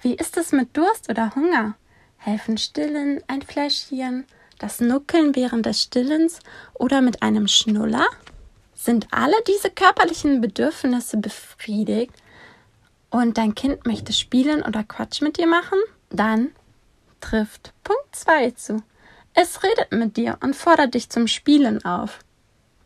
Wie 0.00 0.14
ist 0.14 0.36
es 0.36 0.52
mit 0.52 0.76
Durst 0.76 1.08
oder 1.08 1.34
Hunger? 1.34 1.74
Helfen 2.18 2.58
Stillen, 2.58 3.22
ein 3.28 3.42
Fläschchen, 3.42 4.26
das 4.58 4.80
Nuckeln 4.80 5.34
während 5.34 5.66
des 5.66 5.82
Stillens 5.82 6.40
oder 6.74 7.00
mit 7.00 7.22
einem 7.22 7.48
Schnuller? 7.48 8.06
Sind 8.84 9.06
alle 9.12 9.36
diese 9.46 9.70
körperlichen 9.70 10.40
Bedürfnisse 10.40 11.16
befriedigt 11.16 12.14
und 13.10 13.38
dein 13.38 13.54
Kind 13.54 13.86
möchte 13.86 14.12
spielen 14.12 14.60
oder 14.60 14.82
Quatsch 14.82 15.22
mit 15.22 15.38
dir 15.38 15.46
machen? 15.46 15.78
Dann 16.10 16.50
trifft 17.20 17.74
Punkt 17.84 18.08
2 18.10 18.50
zu. 18.50 18.82
Es 19.34 19.62
redet 19.62 19.92
mit 19.92 20.16
dir 20.16 20.36
und 20.42 20.56
fordert 20.56 20.94
dich 20.94 21.08
zum 21.10 21.28
Spielen 21.28 21.84
auf. 21.84 22.18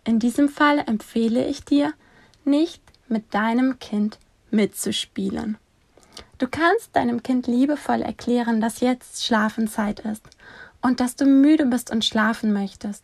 In 0.04 0.18
diesem 0.18 0.50
Fall 0.50 0.80
empfehle 0.80 1.46
ich 1.46 1.64
dir, 1.64 1.94
nicht 2.44 2.82
mit 3.08 3.32
deinem 3.32 3.78
Kind 3.78 4.18
mitzuspielen. 4.50 5.56
Du 6.36 6.46
kannst 6.46 6.94
deinem 6.94 7.22
Kind 7.22 7.46
liebevoll 7.46 8.02
erklären, 8.02 8.60
dass 8.60 8.80
jetzt 8.80 9.24
Schlafenzeit 9.24 10.00
ist 10.00 10.28
und 10.82 11.00
dass 11.00 11.16
du 11.16 11.24
müde 11.24 11.64
bist 11.64 11.90
und 11.90 12.04
schlafen 12.04 12.52
möchtest. 12.52 13.02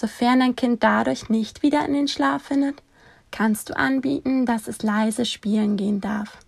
Sofern 0.00 0.40
dein 0.40 0.56
Kind 0.56 0.82
dadurch 0.82 1.28
nicht 1.28 1.62
wieder 1.62 1.84
in 1.84 1.92
den 1.92 2.08
Schlaf 2.08 2.44
findet, 2.44 2.82
kannst 3.30 3.68
du 3.68 3.76
anbieten, 3.76 4.46
dass 4.46 4.66
es 4.66 4.82
leise 4.82 5.26
spielen 5.26 5.76
gehen 5.76 6.00
darf. 6.00 6.38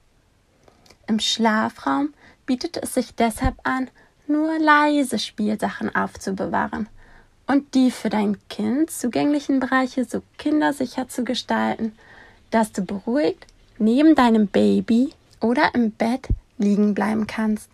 Im 1.07 1.21
Schlafraum 1.21 2.15
bietet 2.47 2.79
es 2.79 2.95
sich 2.95 3.15
deshalb 3.15 3.57
an, 3.65 3.91
nur 4.27 4.59
leise 4.59 5.19
Spielsachen 5.19 5.95
aufzubewahren 5.95 6.89
und 7.47 7.75
die 7.75 7.91
für 7.91 8.09
dein 8.09 8.39
Kind 8.49 8.91
zugänglichen 8.91 9.61
Bereiche 9.61 10.07
so 10.07 10.23
kindersicher 10.39 11.11
zu 11.11 11.23
gestalten, 11.23 11.93
dass 12.51 12.73
du 12.73 12.81
beruhigt 12.81 13.47
neben 13.77 14.15
deinem 14.15 14.47
Baby 14.47 15.13
oder 15.43 15.75
im 15.75 15.91
Bett 15.91 16.27
liegen 16.57 16.95
bleiben 16.95 17.27
kannst. 17.27 17.69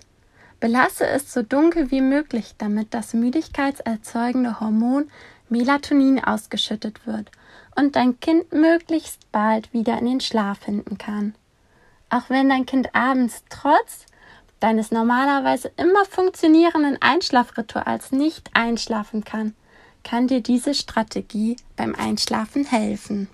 Belasse 0.58 1.06
es 1.06 1.32
so 1.32 1.42
dunkel 1.42 1.92
wie 1.92 2.00
möglich, 2.00 2.56
damit 2.58 2.94
das 2.94 3.14
müdigkeitserzeugende 3.14 4.58
Hormon 4.58 5.08
Melatonin 5.50 6.22
ausgeschüttet 6.22 7.06
wird 7.06 7.30
und 7.76 7.96
dein 7.96 8.18
Kind 8.20 8.52
möglichst 8.52 9.30
bald 9.32 9.72
wieder 9.72 9.98
in 9.98 10.06
den 10.06 10.20
Schlaf 10.20 10.58
finden 10.58 10.98
kann. 10.98 11.34
Auch 12.10 12.28
wenn 12.28 12.48
dein 12.48 12.66
Kind 12.66 12.94
abends 12.94 13.44
trotz 13.50 14.06
deines 14.60 14.90
normalerweise 14.90 15.70
immer 15.76 16.04
funktionierenden 16.04 17.00
Einschlafrituals 17.00 18.12
nicht 18.12 18.50
einschlafen 18.54 19.24
kann, 19.24 19.54
kann 20.02 20.26
dir 20.26 20.40
diese 20.40 20.74
Strategie 20.74 21.56
beim 21.76 21.94
Einschlafen 21.94 22.64
helfen. 22.64 23.28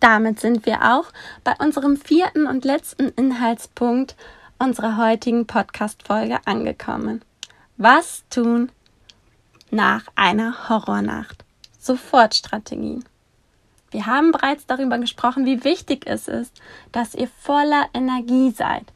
Damit 0.00 0.40
sind 0.40 0.66
wir 0.66 0.94
auch 0.94 1.06
bei 1.42 1.54
unserem 1.58 1.96
vierten 1.96 2.46
und 2.46 2.64
letzten 2.64 3.08
Inhaltspunkt 3.08 4.14
unserer 4.58 4.96
heutigen 4.96 5.46
Podcast-Folge 5.46 6.38
angekommen. 6.44 7.22
Was 7.76 8.24
tun 8.30 8.70
nach 9.70 10.04
einer 10.14 10.68
Horrornacht? 10.68 11.44
Sofortstrategien. 11.88 13.02
Wir 13.90 14.04
haben 14.04 14.30
bereits 14.30 14.66
darüber 14.66 14.98
gesprochen, 14.98 15.46
wie 15.46 15.64
wichtig 15.64 16.06
es 16.06 16.28
ist, 16.28 16.60
dass 16.92 17.14
ihr 17.14 17.28
voller 17.40 17.86
Energie 17.94 18.50
seid. 18.50 18.92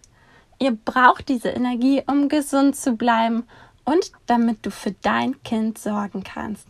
Ihr 0.59 0.73
braucht 0.73 1.31
diese 1.31 1.49
Energie, 1.49 2.03
um 2.07 2.29
gesund 2.29 2.77
zu 2.77 2.93
bleiben 2.93 3.45
und 3.85 4.13
damit 4.27 4.67
du 4.67 4.71
für 4.71 4.93
dein 4.93 5.43
Kind 5.43 5.79
sorgen 5.79 6.23
kannst. 6.23 6.67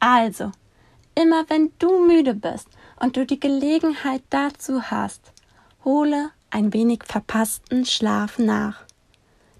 Also, 0.00 0.50
immer 1.14 1.44
wenn 1.48 1.70
du 1.78 2.04
müde 2.08 2.34
bist 2.34 2.66
und 2.98 3.16
du 3.16 3.24
die 3.24 3.38
Gelegenheit 3.38 4.22
dazu 4.30 4.82
hast, 4.90 5.32
hole 5.84 6.30
ein 6.50 6.72
wenig 6.72 7.04
verpassten 7.06 7.86
Schlaf 7.86 8.40
nach. 8.40 8.82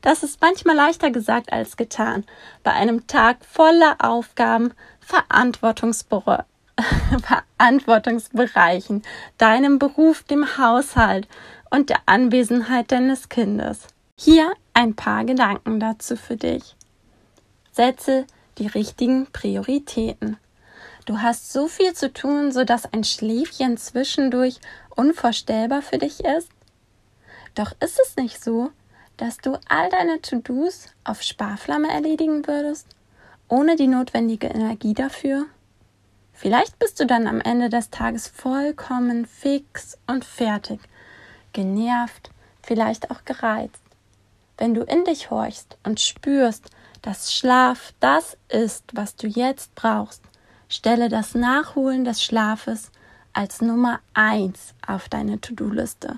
Das 0.01 0.25
ist 0.25 0.41
manchmal 0.41 0.75
leichter 0.75 1.12
gesagt 1.12 1.53
als 1.53 1.77
getan, 1.77 2.25
bei 2.65 2.73
einem 2.73 3.07
Tag 3.07 3.45
voller 3.45 3.97
Aufgaben, 4.01 4.75
Verantwortungsbereichen, 7.59 9.03
deinem 9.38 9.79
Beruf, 9.79 10.23
dem 10.23 10.57
Haushalt 10.59 11.29
und 11.71 11.91
der 11.91 12.01
Anwesenheit 12.07 12.91
deines 12.93 13.29
Kindes. 13.29 13.88
Hier 14.17 14.53
ein 14.75 14.95
paar 14.95 15.25
Gedanken 15.25 15.81
dazu 15.81 16.17
für 16.17 16.37
dich. 16.37 16.77
Setze 17.73 18.27
die 18.59 18.67
richtigen 18.67 19.27
Prioritäten. 19.33 20.37
Du 21.07 21.21
hast 21.21 21.53
so 21.53 21.67
viel 21.67 21.95
zu 21.95 22.12
tun, 22.12 22.53
sodass 22.53 22.93
ein 22.93 23.05
Schläfchen 23.05 23.77
zwischendurch 23.77 24.61
unvorstellbar 24.91 25.83
für 25.83 25.99
dich 25.99 26.21
ist? 26.21 26.49
Doch 27.55 27.73
ist 27.81 27.99
es 28.01 28.17
nicht 28.17 28.43
so, 28.43 28.71
dass 29.17 29.38
du 29.38 29.59
all 29.69 29.91
deine 29.91 30.21
To-Dos 30.21 30.87
auf 31.05 31.23
Sparflamme 31.23 31.91
erledigen 31.91 32.47
würdest, 32.47 32.87
ohne 33.53 33.77
die 33.77 33.87
notwendige 33.87 34.47
Energie 34.47 34.95
dafür? 34.95 35.45
Vielleicht 36.33 36.79
bist 36.79 36.99
du 36.99 37.07
dann 37.07 37.27
am 37.27 37.38
Ende 37.43 37.69
des 37.69 37.91
Tages 37.91 38.27
vollkommen 38.27 39.27
fix 39.27 39.99
und 40.07 40.25
fertig, 40.25 40.81
genervt, 41.53 42.31
vielleicht 42.62 43.11
auch 43.11 43.27
gereizt. 43.27 43.83
Wenn 44.57 44.73
du 44.73 44.81
in 44.85 45.05
dich 45.05 45.31
horchst 45.31 45.77
und 45.83 46.01
spürst, 46.01 46.71
dass 47.03 47.35
Schlaf 47.35 47.93
das 48.01 48.38
ist, 48.49 48.85
was 48.95 49.17
du 49.17 49.27
jetzt 49.27 49.75
brauchst, 49.75 50.23
Stelle 50.71 51.11
das 51.11 51.35
Nachholen 51.35 52.03
des 52.07 52.23
Schlafes 52.23 52.91
als 53.35 53.61
Nummer 53.61 54.01
1 54.15 54.73
auf 54.87 55.11
deine 55.11 55.38
To-Do-Liste. 55.38 56.17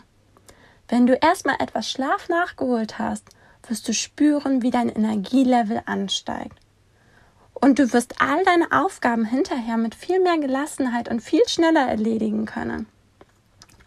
Wenn 0.87 1.09
du 1.09 1.15
erstmal 1.15 1.57
etwas 1.59 1.91
Schlaf 1.91 2.29
nachgeholt 2.29 3.01
hast, 3.01 3.31
wirst 3.67 3.89
du 3.89 3.93
spüren, 3.93 4.63
wie 4.63 4.71
dein 4.71 4.89
Energielevel 4.89 5.83
ansteigt. 5.87 6.57
Und 7.65 7.79
du 7.79 7.95
wirst 7.95 8.21
all 8.21 8.45
deine 8.45 8.73
Aufgaben 8.73 9.25
hinterher 9.25 9.79
mit 9.79 9.95
viel 9.95 10.21
mehr 10.21 10.37
Gelassenheit 10.37 11.09
und 11.09 11.21
viel 11.21 11.41
schneller 11.49 11.89
erledigen 11.89 12.45
können. 12.45 12.87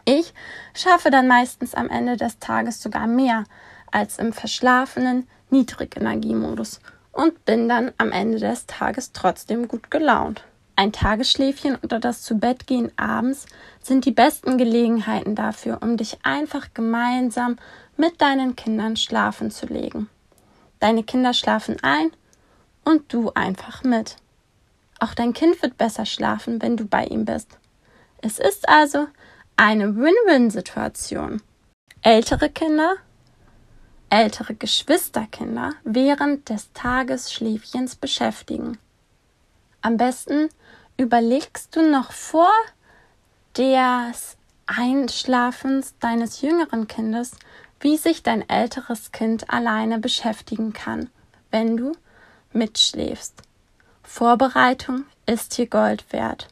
Ich 0.03 0.33
schaffe 0.73 1.11
dann 1.11 1.27
meistens 1.27 1.75
am 1.75 1.87
Ende 1.87 2.17
des 2.17 2.39
Tages 2.39 2.81
sogar 2.81 3.05
mehr 3.05 3.43
als 3.91 4.17
im 4.17 4.33
verschlafenen 4.33 5.27
Niedrigenergiemodus 5.51 6.79
und 7.11 7.45
bin 7.45 7.69
dann 7.69 7.91
am 7.99 8.11
Ende 8.11 8.39
des 8.39 8.65
Tages 8.65 9.11
trotzdem 9.11 9.67
gut 9.67 9.91
gelaunt. 9.91 10.43
Ein 10.75 10.91
Tagesschläfchen 10.91 11.75
oder 11.83 11.99
das 11.99 12.23
Zubettgehen 12.23 12.91
abends 12.97 13.45
sind 13.83 14.05
die 14.05 14.11
besten 14.11 14.57
Gelegenheiten 14.57 15.35
dafür, 15.35 15.83
um 15.83 15.97
dich 15.97 16.17
einfach 16.23 16.69
gemeinsam 16.73 17.57
mit 17.95 18.23
deinen 18.23 18.55
Kindern 18.55 18.95
schlafen 18.95 19.51
zu 19.51 19.67
legen. 19.67 20.09
Deine 20.79 21.03
Kinder 21.03 21.35
schlafen 21.35 21.77
ein 21.83 22.09
und 22.87 23.11
du 23.13 23.31
einfach 23.33 23.83
mit. 23.83 24.15
Auch 24.99 25.13
dein 25.13 25.33
Kind 25.33 25.61
wird 25.61 25.77
besser 25.77 26.05
schlafen, 26.05 26.61
wenn 26.61 26.77
du 26.77 26.85
bei 26.85 27.03
ihm 27.05 27.25
bist. 27.25 27.59
Es 28.21 28.39
ist 28.39 28.67
also 28.69 29.07
eine 29.57 29.95
Win-Win-Situation. 29.97 31.41
Ältere 32.01 32.49
Kinder, 32.49 32.95
ältere 34.09 34.55
Geschwisterkinder 34.55 35.73
während 35.83 36.49
des 36.49 36.71
Tagesschläfchens 36.73 37.97
beschäftigen. 37.97 38.77
Am 39.81 39.97
besten 39.97 40.49
überlegst 40.95 41.75
du 41.75 41.81
noch 41.81 42.13
vor 42.13 42.51
des 43.57 44.37
Einschlafens 44.65 45.95
deines 45.99 46.41
jüngeren 46.41 46.87
Kindes, 46.87 47.31
wie 47.81 47.97
sich 47.97 48.23
dein 48.23 48.47
älteres 48.47 49.11
Kind 49.11 49.49
alleine 49.49 49.99
beschäftigen 49.99 50.71
kann, 50.71 51.09
wenn 51.51 51.75
du 51.75 51.91
mitschläfst. 52.53 53.41
Vorbereitung 54.03 55.05
ist 55.25 55.53
hier 55.53 55.67
Gold 55.67 56.11
wert. 56.11 56.47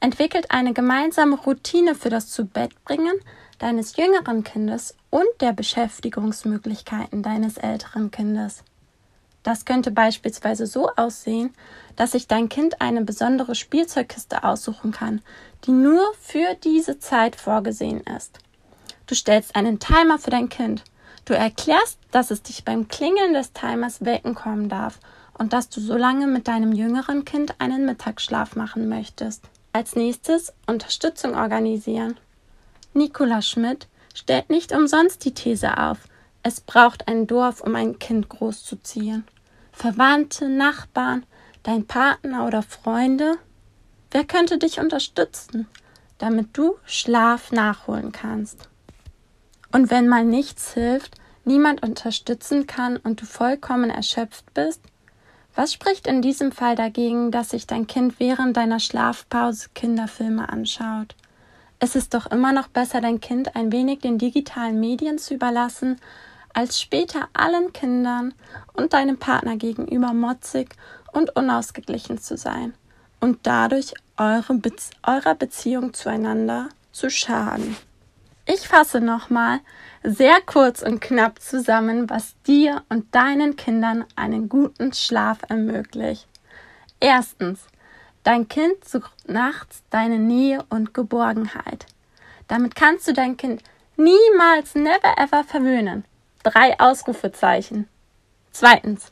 Entwickelt 0.00 0.50
eine 0.50 0.72
gemeinsame 0.72 1.36
Routine 1.36 1.94
für 1.94 2.10
das 2.10 2.28
Zubettbringen 2.28 3.14
deines 3.58 3.96
jüngeren 3.96 4.44
Kindes 4.44 4.94
und 5.10 5.26
der 5.40 5.52
Beschäftigungsmöglichkeiten 5.52 7.22
deines 7.22 7.56
älteren 7.56 8.10
Kindes. 8.10 8.62
Das 9.42 9.64
könnte 9.64 9.90
beispielsweise 9.90 10.66
so 10.66 10.88
aussehen, 10.96 11.52
dass 11.96 12.12
sich 12.12 12.26
dein 12.26 12.48
Kind 12.48 12.80
eine 12.80 13.02
besondere 13.02 13.54
Spielzeugkiste 13.54 14.42
aussuchen 14.42 14.90
kann, 14.90 15.20
die 15.64 15.72
nur 15.72 16.02
für 16.20 16.54
diese 16.64 16.98
Zeit 16.98 17.36
vorgesehen 17.36 18.00
ist. 18.16 18.38
Du 19.06 19.14
stellst 19.14 19.54
einen 19.54 19.78
Timer 19.78 20.18
für 20.18 20.30
dein 20.30 20.48
Kind. 20.48 20.82
Du 21.26 21.34
erklärst, 21.34 21.98
dass 22.10 22.30
es 22.30 22.42
dich 22.42 22.64
beim 22.64 22.88
Klingeln 22.88 23.34
des 23.34 23.52
Timers 23.52 24.04
wecken 24.04 24.34
kommen 24.34 24.68
darf 24.68 24.98
und 25.38 25.52
dass 25.52 25.68
du 25.68 25.80
so 25.80 25.96
lange 25.96 26.26
mit 26.26 26.48
deinem 26.48 26.72
jüngeren 26.72 27.24
Kind 27.24 27.60
einen 27.60 27.86
Mittagsschlaf 27.86 28.56
machen 28.56 28.88
möchtest. 28.88 29.44
Als 29.72 29.96
nächstes 29.96 30.52
Unterstützung 30.66 31.34
organisieren. 31.34 32.16
Nicola 32.92 33.42
Schmidt 33.42 33.88
stellt 34.14 34.50
nicht 34.50 34.72
umsonst 34.72 35.24
die 35.24 35.34
These 35.34 35.78
auf, 35.78 35.98
es 36.46 36.60
braucht 36.60 37.08
ein 37.08 37.26
Dorf, 37.26 37.62
um 37.62 37.74
ein 37.74 37.98
Kind 37.98 38.28
großzuziehen. 38.28 39.24
Verwandte, 39.72 40.48
Nachbarn, 40.48 41.24
dein 41.62 41.86
Partner 41.86 42.46
oder 42.46 42.62
Freunde? 42.62 43.38
Wer 44.10 44.24
könnte 44.24 44.58
dich 44.58 44.78
unterstützen, 44.78 45.66
damit 46.18 46.48
du 46.52 46.76
Schlaf 46.84 47.50
nachholen 47.50 48.12
kannst? 48.12 48.68
Und 49.72 49.90
wenn 49.90 50.06
mal 50.06 50.24
nichts 50.24 50.74
hilft, 50.74 51.16
niemand 51.44 51.82
unterstützen 51.82 52.66
kann 52.66 52.98
und 52.98 53.22
du 53.22 53.24
vollkommen 53.24 53.88
erschöpft 53.88 54.52
bist, 54.52 54.82
was 55.54 55.72
spricht 55.72 56.06
in 56.06 56.22
diesem 56.22 56.52
Fall 56.52 56.74
dagegen, 56.74 57.30
dass 57.30 57.50
sich 57.50 57.66
dein 57.66 57.86
Kind 57.86 58.18
während 58.18 58.56
deiner 58.56 58.80
Schlafpause 58.80 59.68
Kinderfilme 59.74 60.48
anschaut? 60.48 61.14
Es 61.78 61.96
ist 61.96 62.14
doch 62.14 62.26
immer 62.26 62.52
noch 62.52 62.68
besser, 62.68 63.00
dein 63.00 63.20
Kind 63.20 63.56
ein 63.56 63.70
wenig 63.70 64.00
den 64.00 64.18
digitalen 64.18 64.80
Medien 64.80 65.18
zu 65.18 65.34
überlassen, 65.34 66.00
als 66.52 66.80
später 66.80 67.28
allen 67.32 67.72
Kindern 67.72 68.32
und 68.72 68.92
deinem 68.92 69.18
Partner 69.18 69.56
gegenüber 69.56 70.12
motzig 70.12 70.74
und 71.12 71.34
unausgeglichen 71.36 72.18
zu 72.18 72.36
sein 72.36 72.74
und 73.20 73.40
dadurch 73.42 73.94
eure 74.16 74.54
Be 74.54 74.72
eurer 75.02 75.34
Beziehung 75.34 75.92
zueinander 75.94 76.68
zu 76.92 77.10
schaden. 77.10 77.76
Ich 78.46 78.68
fasse 78.68 79.00
nochmal 79.00 79.60
sehr 80.02 80.36
kurz 80.44 80.82
und 80.82 81.00
knapp 81.00 81.40
zusammen, 81.40 82.10
was 82.10 82.34
dir 82.42 82.82
und 82.90 83.14
deinen 83.14 83.56
Kindern 83.56 84.04
einen 84.16 84.50
guten 84.50 84.92
Schlaf 84.92 85.38
ermöglicht. 85.48 86.28
Erstens, 87.00 87.66
dein 88.22 88.46
Kind 88.48 88.86
sucht 88.86 89.12
nachts 89.26 89.82
deine 89.88 90.18
Nähe 90.18 90.62
und 90.68 90.92
Geborgenheit. 90.92 91.86
Damit 92.46 92.74
kannst 92.74 93.08
du 93.08 93.14
dein 93.14 93.38
Kind 93.38 93.62
niemals, 93.96 94.74
never 94.74 95.16
ever 95.16 95.44
verwöhnen. 95.44 96.04
Drei 96.42 96.78
Ausrufezeichen. 96.78 97.88
Zweitens, 98.52 99.08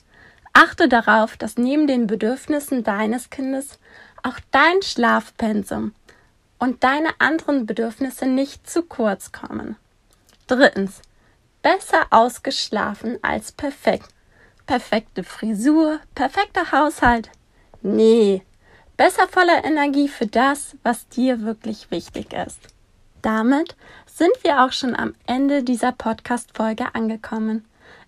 achte 0.52 0.88
darauf, 0.88 1.38
dass 1.38 1.56
neben 1.56 1.86
den 1.86 2.06
Bedürfnissen 2.06 2.84
deines 2.84 3.30
Kindes 3.30 3.78
auch 4.22 4.38
dein 4.50 4.82
Schlafpensum 4.82 5.94
und 6.62 6.85
deine 6.85 7.09
anderen 7.18 7.66
Bedürfnisse 7.66 8.25
nicht 8.25 8.70
zu 8.70 8.85
kurz 8.85 9.33
kommen. 9.33 9.75
Drittens. 10.46 11.03
Besser 11.61 12.07
ausgeschlafen 12.11 13.18
als 13.20 13.51
perfekt. 13.51 14.09
Perfekte 14.64 15.25
Frisur, 15.25 15.98
perfekter 16.14 16.70
Haushalt. 16.70 17.31
Nee. 17.83 18.42
Besser 18.96 19.27
voller 19.27 19.64
Energie 19.64 20.07
für 20.07 20.29
das, 20.29 20.77
was 20.85 21.09
dir 21.09 21.40
wirklich 21.40 21.90
wichtig 21.90 22.33
ist. 22.33 22.61
Damit 23.22 23.75
sind 24.07 24.33
wir 24.44 24.62
auch 24.62 24.70
schon 24.70 24.94
am 24.94 25.16
Ende 25.27 25.64
dieser 25.64 25.90
Podcast-Folge 25.90 26.94
angekommen. 26.94 27.64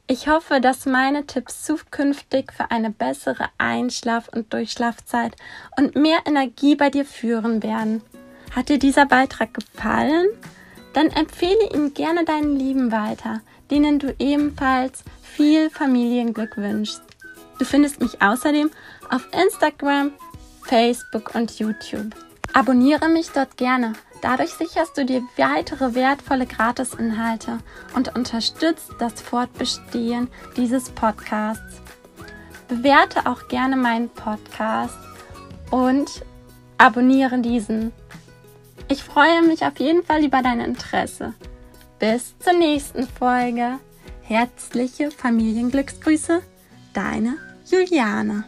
Ich 0.07 0.29
hoffe, 0.29 0.61
dass 0.61 0.87
meine 0.87 1.27
Tipps 1.27 1.65
zukünftig 1.65 2.53
für 2.53 2.71
eine 2.71 2.91
bessere 2.91 3.49
Einschlaf- 3.59 4.29
und 4.29 4.53
Durchschlafzeit 4.53 5.35
und 5.77 5.97
mehr 5.97 6.19
Energie 6.25 6.77
bei 6.77 6.91
dir 6.91 7.05
führen 7.05 7.65
werden. 7.65 8.01
Hat 8.55 8.69
dir 8.69 8.79
dieser 8.79 9.07
Beitrag 9.07 9.53
gefallen? 9.53 10.29
Dann 10.93 11.09
empfehle 11.09 11.73
ihn 11.75 11.93
gerne 11.93 12.25
deinen 12.25 12.57
Lieben 12.57 12.93
weiter, 12.93 13.41
denen 13.71 13.99
du 13.99 14.15
ebenfalls 14.21 15.03
viel 15.23 15.71
Familienglück 15.71 16.57
wünschst. 16.57 17.03
Du 17.59 17.65
findest 17.65 18.01
mich 18.01 18.23
außerdem 18.23 18.71
auf 19.11 19.27
Instagram, 19.33 20.13
Facebook 20.63 21.35
und 21.35 21.59
YouTube. 21.59 22.15
Abonniere 22.53 23.09
mich 23.09 23.31
dort 23.31 23.57
gerne. 23.57 23.95
Dadurch 24.23 24.55
sicherst 24.55 24.97
du 24.97 25.05
dir 25.05 25.23
weitere 25.37 25.95
wertvolle 25.95 26.47
Gratisinhalte 26.47 27.59
und 27.95 28.15
unterstützt 28.15 28.93
das 29.01 29.21
Fortbestehen 29.21 30.29
dieses 30.57 30.91
Podcasts. 30.91 31.83
Bewerte 32.69 33.27
auch 33.27 33.49
gerne 33.49 33.77
meinen 33.77 34.09
Podcast 34.09 34.97
und 35.71 36.25
abonniere 36.79 37.39
diesen. 37.41 37.93
Ich 38.89 39.03
freue 39.03 39.43
mich 39.43 39.65
auf 39.65 39.79
jeden 39.79 40.05
Fall 40.05 40.25
über 40.25 40.43
dein 40.43 40.61
Interesse. 40.61 41.35
Bis 41.99 42.39
zur 42.39 42.53
nächsten 42.53 43.09
Folge. 43.09 43.79
Herzliche 44.23 45.11
Familienglücksgrüße, 45.11 46.43
deine 46.93 47.37
Juliane. 47.67 48.45